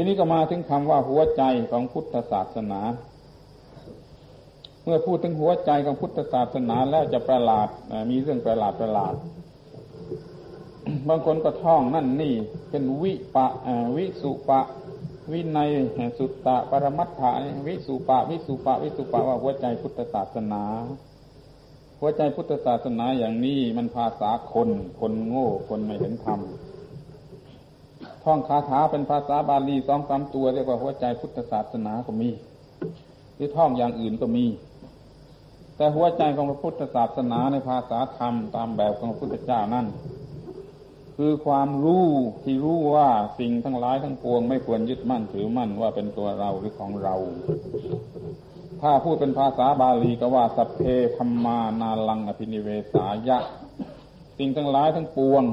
[0.00, 2.80] ีนี้ก็มาถึงคำว่าหัวใจของพุทธศาสนา
[4.84, 7.68] เมื่อพูดถึงหัวใจของพุทธศาสนาแล้วจะประหลาด
[8.10, 9.14] มีเรื่องประหลาดประหลาด
[11.08, 12.34] บางคนก็ท่องนั่นนี่
[12.70, 13.46] เป็นวิปะ
[13.96, 14.60] วิสุปะ
[15.32, 15.70] วินัย
[16.18, 17.30] สุตตะปรมัตถะ
[17.66, 20.62] วิสุปะ วิสุปะ วิสุปะว่าหัวใจพุทธศาสนา
[22.00, 24.68] หัวใจพุทธศาสนาอย่างนี้มันภาษาคน
[25.00, 26.40] คนโง่คนไม่เห็นธรรม
[28.28, 32.30] ท่องคาถาเป็นภาษาบาลีสองสามตัวเรียกว่าหัวใจพุทธศาสนาก็มี
[33.36, 34.46] หรือท่องอย่างอื่นก็มี
[35.76, 39.86] แต่หัวใจของพระพุทธศาสนาในภาษาธรรมตามแบบของพระพุทธเจ้านั่น
[41.16, 42.06] คือความรู้
[42.44, 43.08] ที่รู้ว่า
[43.38, 47.14] สิ่งทั้งหลายทั้งปวงไม่ควรยึดมั่นถือมั่นว่าเป็นตัวเราหรือของเรา
[48.82, 50.80] ถ้าพูดเป็นภาษาบาลีก็ว่าสัพเพ
[51.16, 53.38] ธรรมานาลังอภินิเวสายะ
[54.38, 55.44] สิ่งทั้งหลายทั้งปวง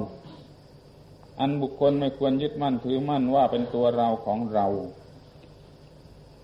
[1.40, 4.68] อันบุคคลไม่ควรยึดมั่นถือมั่นว่าเป็นตัวเราของเรา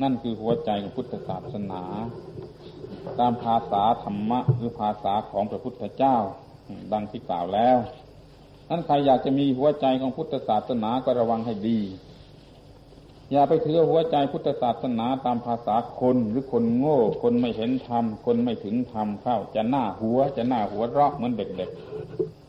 [0.02, 1.84] นั่นคือหัวใจของพุทธศาสนา
[3.20, 6.18] ตามภาษาธรรมะหรือภาษาของพระพุทธเจ้า
[6.94, 7.78] ดังที่กล่าวแล้ว
[8.70, 11.80] นั้นใครอยากจะมีหัวใจของพุทธศาสนาก็ระวังให้ดี
[13.32, 22.41] อย่าไปถือหัวใจพุทธศาสนาตามภาษาคนหรือคนโง่ คนไม่เห็นธรรม คนไม่ถึงธรรมเข้าจะหน้าหัวจะหน้าหัวเราะเหมือนเด็กๆ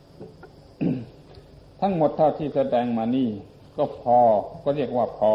[1.84, 3.30] ทั้งหมดเท่าที่แสดงมานี่
[3.76, 4.18] ก็พอ
[4.64, 5.32] ก็เรียกว่าพอ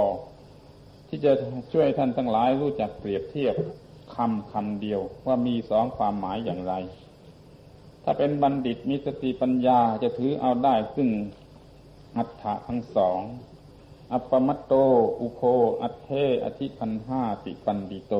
[1.07, 1.31] ที่จะ
[1.73, 3.55] ช่วยท่านทั้งหลายรู้จักเปรียบเทียบ
[4.15, 6.73] คำคำเดียวว่ามีสองความหมายอย่างไร
[8.03, 11.09] ถ้าเป็นบัณฑิตมีสติปัญญาจะถือเอาได้ซึ่ง
[12.17, 13.19] อัฏฐะทั้งสอง
[14.11, 14.73] อัปปมัตโต
[15.21, 15.41] อุโค
[15.81, 16.09] อัตเท
[16.43, 18.13] อธิพันห้าติปันดิโต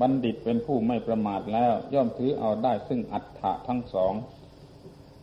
[0.00, 4.12] บัณฑิตเป็นผู้ไม่ประมาทแล้ว ย่อมถือเอาได้ซึ่งอัฏฐะทั้งสอง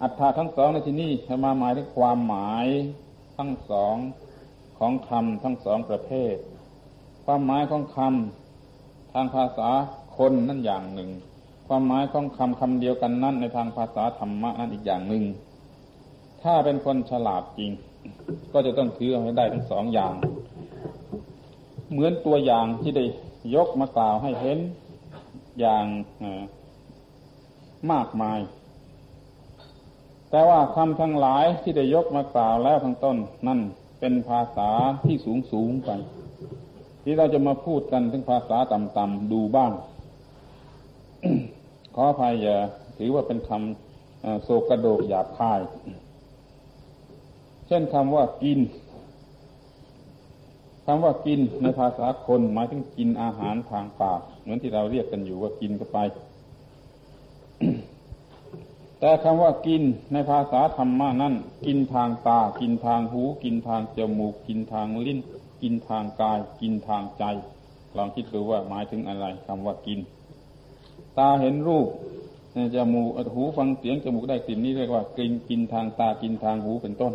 [0.02, 1.12] อัฏฐะทั้งสองในที่นี้
[1.46, 2.66] มาหมายถึงความหมาย
[3.38, 3.96] ทั้งสอง
[4.80, 6.36] ของคำทั้งสองประเภท
[7.26, 9.70] ความหมายของคำทางภาษา
[10.18, 11.10] คนนั่นอย่างหนึ่ง
[11.68, 15.24] ความหมายของคำคำเดียวกันนั่นในทางภาษาธรรมะนั่นอีกอย่างหนึ่ง
[16.42, 17.72] ถ้าเป็นคนฉลาดจริง
[18.54, 20.14] ก็จะต้องถือให้ได้ทั้งสองอย่าง
[21.92, 23.06] เหมือนตัวอย่างที่ได้
[23.56, 24.60] ยกมากล่าวให้เห็น
[25.60, 25.86] อย่าง
[27.92, 28.40] มากมาย
[30.32, 33.18] แต่ว่าคำทั้งหลายที่ได้ยกมากล่าวแล้วข้างต้น
[33.48, 33.60] นั่น
[34.00, 34.70] เป็นภาษา
[35.06, 35.90] ที่สูงสูงไป
[37.04, 39.72] ที่เราจะมาพูดกันถึงภาษาต่ำๆดูบ้าง
[41.96, 42.56] ขออภัยอย่า
[42.98, 45.60] ถือว่าเป็นคำโศกกระโดกหยาบคาย
[47.68, 48.60] เช่นคำว่ากิน
[50.86, 55.98] คำว่ากินในภาษาคนหมายถึงกินอาหารทางปากเหมือนที่เราเรียกกันอยู่ว่ากินก็ไป
[59.00, 59.84] แต่คำว่ากิน
[60.14, 61.36] ในภาษาธรรมะนั่น
[61.66, 65.20] กินทางตา กินทางหู กินทางจมูก กินทางลิ้น
[65.62, 67.24] กินทางกาย กินทางใจ
[67.96, 70.00] ลองคิดดูว่าหมายถึงอะไรคำว่ากิน
[71.18, 71.88] ตาเห็นรูป
[72.76, 77.14] จมูกหูฟังเสียงจมูกได้กลิ่นนี้เรียกว่า กินกินทางตากินทางหูเป็นต้น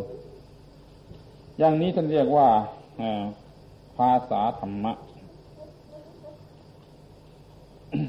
[1.58, 2.48] อย่างนี้ท่านเรียกว่า
[3.96, 4.92] ภาษาธรรมะ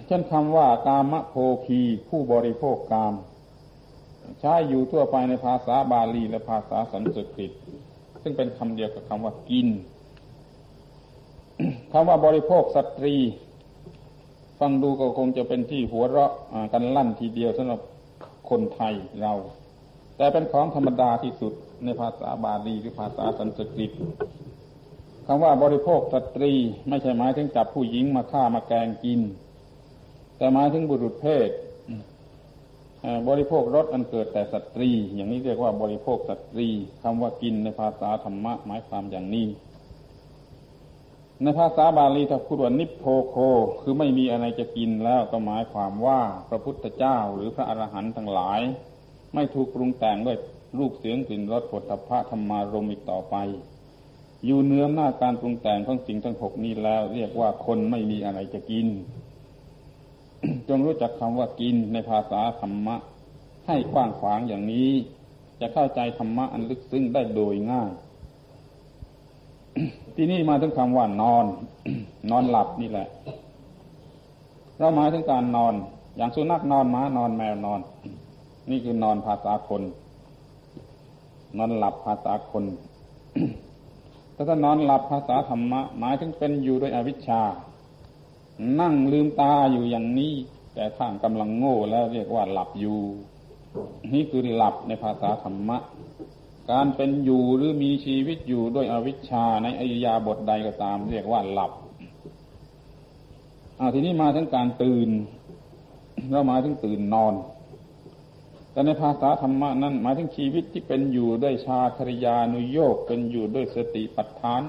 [0.07, 3.13] เช่นคำว่ากามโภคีผู้บริโภคกาม
[4.39, 7.51] ใช้อยู่ทั่วไปในภาษาบาลีและภาษาสันสกฤต
[8.21, 9.67] ซึ่งเป็นคำเดียวกับคำว่ากิน
[11.91, 13.15] คำว่าบริโภคสตรี
[14.59, 16.31] ฟังดูก็คงจะเป็นที่หัวเราะ
[16.73, 17.79] กันลั่นทีเดียวสำหรับ
[18.49, 19.33] คนไทยเรา
[20.17, 21.53] แต่เป็นของธรรมดาที่สุด
[21.83, 23.91] ในภาษาบาลีหรือภาษาสันสกฤต
[25.27, 26.53] คำว่าบริโภคสตรี
[26.89, 29.19] ไม่ใช่หมายถึงจับผู้หญิงมาฆ่ามาแกงกิน
[30.37, 31.49] แต่หมายถึงบุรุษเพศ
[33.27, 36.67] บริโภครสอันเกิดแต่สตรี อย่างนี้เรียกว่าบริโภคสตรี
[37.01, 39.47] คำว่ากินในภาษาธรรมะหมายความอย่างนี้
[41.41, 43.35] ในภาษาบาลีถ้าพูดว่านิพโพโค
[43.81, 48.59] คือไม่มีอะไรจะกินแล้วก็หมายความว่าพระพุทธเจ้าหรือพระอรหันต์ทั้งหลาย
[49.33, 50.37] ไม่ถูกปรุงแต่งด้วย
[50.77, 53.35] รูปเสียงกลิ่นรสผลพระธรรมารมอีกต่อไป
[54.45, 58.87] อยู่เนื้อหน้าการปรุงแต่งของสิ่งทั้งหกนี้แล้ว เรียกว่าคนไม่มีอะไรจะกิน
[60.69, 62.95] จงรู้จักคำว่ากินในภาษาธรรมะ
[63.67, 64.89] ให้กว้างขวางอย่างนี้
[65.59, 67.91] จะเข้าใจธรรมะอันลึกซึ้งได้โดยง่าย
[70.15, 71.45] ที่นี่มาถึงคำว่านอน
[72.31, 73.07] นอนหลับนี่แหละ
[74.77, 75.73] เราหมายถึงการนอน
[76.17, 77.81] อย่างสุนัขนอนม้านอนแมวนอน
[78.69, 79.81] นี่คือนอนภาษาคน
[81.57, 82.63] นอนหลับภาษาคน
[84.35, 87.41] ถ้าถ้านอนหลับภาษาธรรมะ หมายถึงเป็นอยู่โดยอวิชชา
[88.79, 90.33] นั่งลืมตาอยู่อย่างนี้
[90.73, 92.99] แต่ท่านกำลังโง่แล้วเรียกว่าหลับอยู่
[94.13, 95.77] นี่คือหลับในภาษาธรรมะ
[96.71, 101.71] การเป็นอยู่หรือมีชีวิตอยู่ด้วยอวิชชาในอริยาบทใดก็ตาม เรียกว่าหลับ
[103.79, 105.09] อาทีนี้มาถึงการตื่น
[106.31, 107.33] เราหมายถึงตื่นนอน
[108.71, 114.61] แต่ในภาษาธรรมะนั้นหมายถึงชีวิตที่เป็นอยู่ด้วยชาคริยานุโยกเป็นอยู่ด้วยสติปัฏฐาน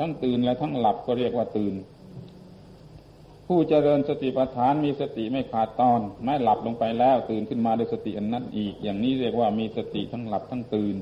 [0.00, 1.74] ทั้งตื่นและทั้งหลับก็เรียกว่าตื่น
[3.46, 10.96] ผู้เจริญสติปัฏฐานมีสติไม่ขาดตอนไม่หลับลงไปแล้วตื่นขึ้นมาด้วยสติอันนั้นอีก อย่างนี้เรียกว่ามีสติทั้งหลับทั้งตื่น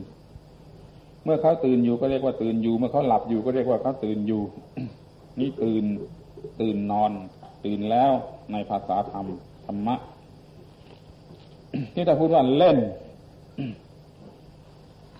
[1.24, 4.42] เมื่อเขาตื่นอยู่ก็เรียกว่าตื่นอยู่ เมื่อเขาหลับอยู่ก็เรียกว่าเขาตื่นอยู่
[5.40, 5.84] นี่ตื่น
[6.60, 7.12] ตื่นนอน
[7.64, 8.12] ตื่นแล้ว
[8.52, 9.26] ในภาษาธรรม
[9.66, 9.96] ธรรมะ
[11.94, 12.78] ที่ถ้าพูดว่าเล่น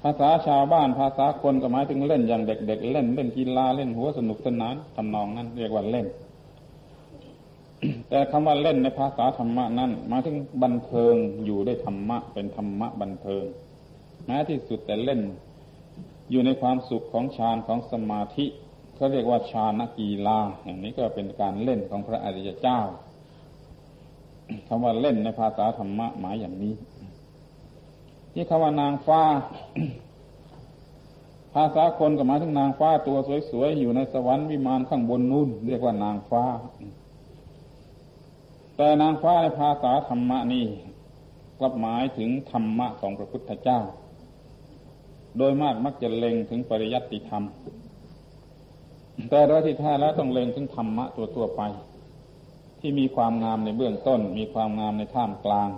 [0.02, 6.06] ภาษาชาวบ้านภาษาคนก็หมายถึงเล่นอย่างเด็ก ๆ เล่นเล่นกีฬาเล่นหัวสนุกสนานทำนองนั้น เรียกว่าเล่น
[8.08, 11.14] แต่คำว่าเล่นในภาษาธรรมะนั้นหมายถึงบันเทิง
[11.44, 13.44] อยู่ด้วยธรรมะ เป็นธรรมะบันเทิง
[14.26, 15.20] แม้ที่สุดแต่เล่น
[16.30, 18.46] อยู่ในความสุขของฌานของสมาธิ
[18.94, 22.80] เขาเรียกว่าฌานกีฬาอย่างนี้ก็เป็นการเล่นของพระอริยเจ้า
[24.68, 26.74] คำว่าเล่นในภาษาธรรมะหมายอย่างนี้
[28.32, 29.22] ที่คำว่านางฟ้า
[31.54, 33.16] ภาษาคนก็หมายถึงนางฟ้าตัว
[33.50, 36.44] สวยๆอยู่ในสวรรค์วิมานข้างบนนู่นเรียกว่านางฟ้า
[38.82, 40.66] แต่นางฟ้าในภาษาธรรมะนี่
[41.58, 43.80] กลับหมายถึงธรรมะของพระพุทธเจ้า
[45.38, 47.42] โดยมากมักจะเล็งถึงปริยัติธรรม
[49.30, 51.62] แต่โดยที่แท้แล้วต้องเล็งถึงธรรมะตัวตัวไป
[52.80, 55.68] ที่มีความงามในเบื้องต้น มีความงามในท่ามกลาง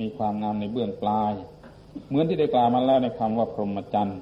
[0.00, 1.32] มีความงามในเบื้องปลาย
[2.08, 4.18] เหมือนที่ได้กล่าวมาแล้วในคำว่าพรหมจรรย์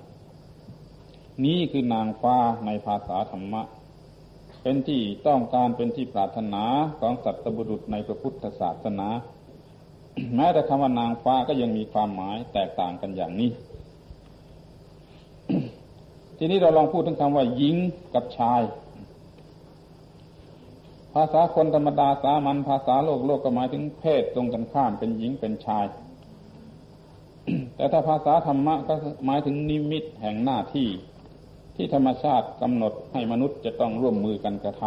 [1.44, 3.62] นี้คือนางฟ้าในภาษาธรรมะ
[4.62, 6.64] เป็นที่ต้องการเป็นที่ปรารถนา
[7.00, 9.08] ของสัตบุรุษในพระพุทธศาสนา
[10.36, 13.50] แม้แต่คำว่านางฟ้าก็ยังมีความหมายแตกต่างกันอย่างนี้
[16.38, 17.76] ทีนี้เราลองพูดถึงคำว่าหญิง
[18.14, 18.60] กับชาย
[21.14, 25.86] ภาษาคนธรรมดาสามัญภาษาโลกโลกก็หมายถึงเพศตรงกันข้ามเป็นหญิงเป็นชาย
[27.76, 28.94] แต่ถ้าภาษาธรรมะก็
[29.26, 30.88] หมายถึงนิมิตแห่งหน้าที่
[31.82, 34.82] ที่ธรรมชาติกำหนดให้มนุษย์จะต้องร่วมมือกันกระท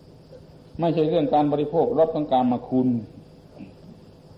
[0.00, 2.88] ำไม่ใช่เรื่องการบริโภครสของการมาคุณ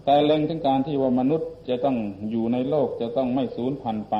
[0.05, 1.97] แต่เล็งถึงการที่ว่ามนุษย์จะต้อง
[2.31, 4.17] อยู่ในโลกจะต้องไม่สูญพันธุ์ไป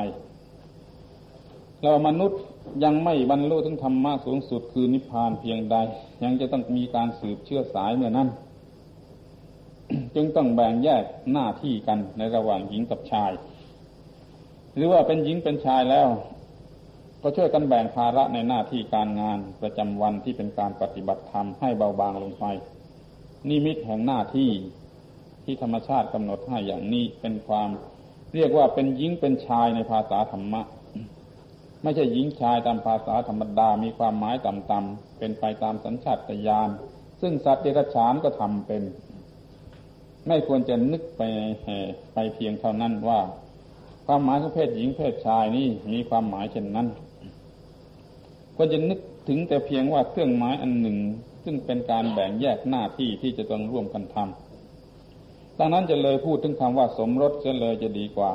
[1.81, 2.39] แล้วมนุษย์
[2.83, 5.75] ยังไม่บรรลุถึงธรรมะสูงสุดคือนิพพานเพียงใด
[6.23, 8.29] ยังจะต้องมีการสืบเชื้อสายเมื่อนั้น
[10.15, 11.03] จึงต้องแบ่งแยก
[11.33, 13.31] หน้าที่กันในระหว่างหญิงกับชาย
[14.75, 16.09] หรือว่าเป็นหญิงเป็นชายแล้ว
[17.21, 22.45] ก็ช่วยกันแบ่งภาระในหน้าที่การงานประจำวันที่เป็นการปฏิบัติธรรมให้เบาบางลงไป
[23.49, 24.49] นิมิตแห่งหน้าที่
[25.43, 27.69] ที่ธรรมชาติกำหนดให้อย่างนี้เป็นความ
[28.33, 30.61] เรียกว่าเป็นหญิงเป็นชายในภาษาธรรมะ
[31.83, 36.69] ไม่ใช่หญิงชายตามภาษาธรรมดามีความหมายต่ำๆเป็นไปตามสัญชาตญาณ
[37.21, 38.83] ซึ่งสัตว์เดรัจฉานก็ทำเป็น
[40.27, 41.21] ไม่ควรจะนึกไป
[42.13, 43.19] ไปเพียงเท่านั้นว่า
[44.05, 46.87] ความหมายของเพศหญิงเพศชายนี่มีความหมายเช่นนั้น
[48.55, 50.97] ควรจะนึกถึงแต่เพียงว่าเครื่องหมายอันหนึ่ง
[51.43, 58.31] ซึ่งเป็นการแบ่งแยกหน้าที่ที่จะต้องร่วมกันทำดังนั้นจะเลยพูดถึงคำว่าสมรสจะเลยจะดีกว่า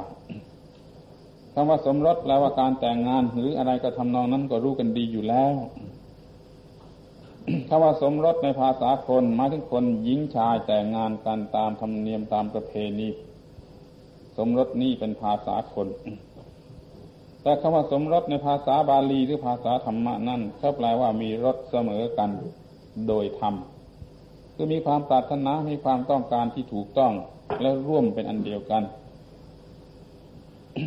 [1.54, 5.54] คำว่าสมรสแปลว่าการแต่งงานหรืออะไรก็ทำนองนั้นก็รู้กันดีอยู่แล้ว
[7.68, 13.08] คำว่าสมรสในภาษาคนหมายถึงคนหญิงชายแต่งงานกันตามธรรมเนียมตามประเพณี
[14.36, 15.88] สมรสนี่เป็นภาษาคน
[17.46, 22.30] แต่คำว่าสมรสในภาษาบาลีหรือภาษาธรรมะนั่นเขาแปลว่ามีรสเสมอกัน
[23.08, 23.54] โดยธรรม
[24.54, 27.12] คือมีความปรารถนา มีความต้องการที่ถูกต้อง
[27.60, 28.82] และร่วมเป็นอันเดียวกัน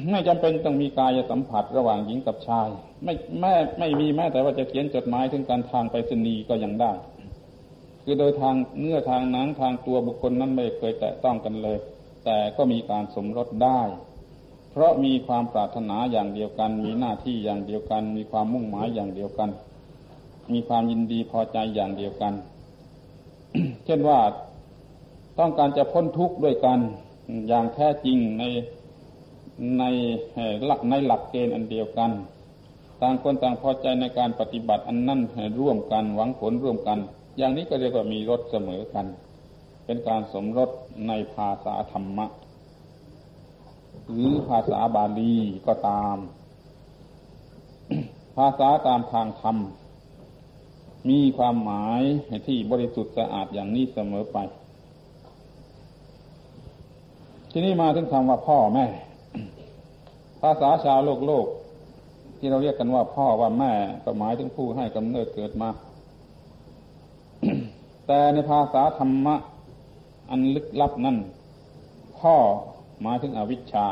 [0.10, 2.68] ไม่จำเป็นต้องมีกายสัมผัสระหว่างหญิงกับชาย
[3.03, 6.91] ไม่แม่ไม่มีแม้แต่ว่าจะเขียนจดหมายถึงการทางไปรษณีย์ก็ยังได้
[8.03, 11.78] คือโดยทางเนื้อทางหนังทางตัวบุคคลนั้นไม่เคยแตะต้องกันเลย
[12.26, 13.82] แต่ก็มีการสมรสได้
[14.72, 19.49] เพราะมีความปรารถนาอย่างเดียวกัน มีหน้าที่อย่างเดียวกัน มีความมุ่งหมายอย่างเดียวกัน
[20.53, 22.34] มีความยินดีพอใจอย่างเดียวกัน
[23.86, 24.20] เช่นว่า
[25.39, 26.80] ต้องการจะพ้นทุกข์ด้วยกัน
[27.47, 28.43] อย่างแท้จริงใน
[29.80, 29.84] ใน
[30.65, 32.11] หลักในหลักเกณฑ์อันเดียวกัน
[33.01, 35.22] ต่างคนต่างพอใจในการปฏิบัติอันนั้น
[35.59, 36.99] ร่วมกันหวังผลร่วมกัน
[37.38, 39.05] อย่างนี้ก็เรียกว่ามีรสเสมอกัน
[39.86, 40.70] เป็นการสมรส
[41.07, 42.26] ในภาษาธรรมะ
[44.12, 45.36] หรือภาษาบาลี
[45.68, 46.18] ก็ตาม
[48.36, 49.57] ภาษาตามทางธรรม
[51.10, 52.01] มีความหมาย
[52.47, 54.38] ที่บริสุทธิ์สะอาดอย่างนี้เสมอไป
[57.51, 58.86] ทีนี้มาถึงคำว่าพ่อแม่
[60.41, 61.45] ภาษาชาวโลกโลก
[62.38, 63.72] ที่เราเรียกกันว่าพ่อว่าแม่
[64.03, 65.70] ก็หมายถึงผู้ให้กำเนิดเกิดมา
[68.07, 69.36] แต่ในภาษาธรรมะ
[70.30, 71.18] อันลึกลับนั่น
[72.20, 72.36] พ่อ
[73.01, 73.87] หมายถึงอวิชชา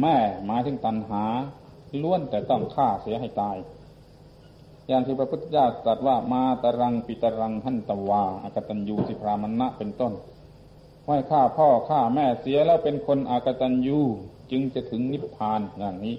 [0.00, 1.24] แม่หมายถึงตัณหา
[2.02, 3.56] ล้วนแต่ต้องฆ่าเสียให้ตาย
[4.88, 10.12] อย่างที่พระพุทธเจ้าตรัสว่ามาตรังปิตรังหันตวาอากตัญญูสิพรามณะเป็นต้น
[11.06, 14.00] ให้ฆ่าพ่อฆ่าแม่เสียแล้วเป็นคนอากตัญญู
[14.50, 16.16] จึงจะถึงนิพพานอย่างนี้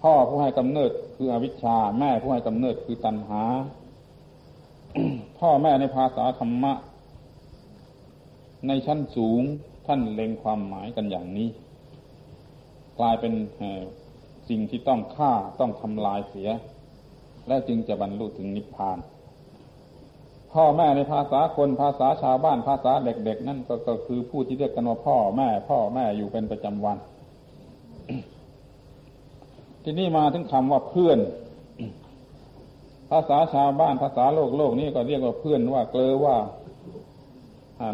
[0.00, 3.42] พ่อผู้ให้กำเนิดคืออวิชชา แม่ผู้ให้กำเนิดคือตัณหา
[5.38, 6.72] พ่อแม่ในภาษาธรรมะ
[8.66, 9.42] ในชั้นสูง
[9.86, 11.48] ท่านเล็งความหมายกันอย่างนี้
[12.98, 13.32] กลายเป็น
[14.48, 16.50] สิ่งที่ต้องฆ่าต้องทำลายเสีย
[17.48, 18.98] และจึงจะบรรลุถึงนิพพาน
[20.52, 26.98] พ่อแม่ในภาษาคนภาษาชาวบ้านภาษาเด็ก ๆ นั่นก็คือผู้ที่เรียกกันว่าพ่อแม่ พ่อแม่อยู่เป็นประจำวัน
[29.82, 31.18] ที่นี่มาถึงคำว่าเพื่อน
[33.10, 36.36] ภาษาชาวบ้านภาษาโลกโลกนี่ก็เรียกว่าเพื่อนว่าเกลอว่า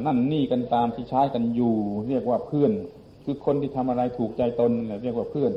[0.07, 1.75] นั่นนี่กันตามที่ใช้กันอยู่
[2.09, 2.73] เรียกว่าเพื่อน
[3.25, 4.73] คือคนที่ทำอะไรถูกใจตน
[5.03, 5.53] เรียกว่าเพื่อน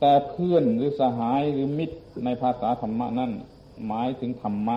[0.00, 3.32] แต่เพื่อนหรือสหายหรือมิตรในภาษาธรรมะนั่น
[3.86, 4.76] หมายถึงธรรมะ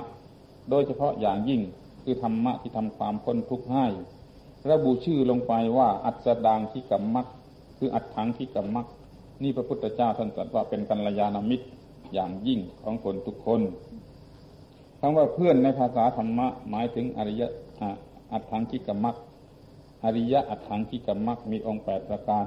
[0.70, 1.62] โดยเฉพาะอย่างยิ่ง
[2.04, 3.86] คือธรรมะที่ทำความพ้นทุกข์ให้
[4.72, 7.28] ระบุชื่อลงไปว่า อัศดางที่กัมมัก
[7.78, 8.86] คืออัดถังที่กัมมัก
[9.44, 11.66] นี่พระพุทธเจ้าท่านตรัสว่าเป็นกัลยาณมิตร
[12.14, 13.62] อย่างยิ่งของคนทุกคน
[15.08, 17.48] คำว่าเพื่อนในภาษาธรรมะ หมายถึงอริยะ
[18.32, 19.16] อัตถังคิกมมัก
[20.04, 22.46] อริยะอัตถังคิกมมักมีองค์แปดประการ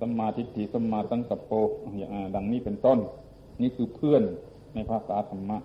[0.00, 1.52] สัมมาทิฏฐิสัมมาสังกัปโป
[1.98, 2.98] อย่างดังนี้เป็นต้น
[3.60, 4.22] นี่คือเพื่อน
[4.74, 5.58] ในภาษาธรรมะ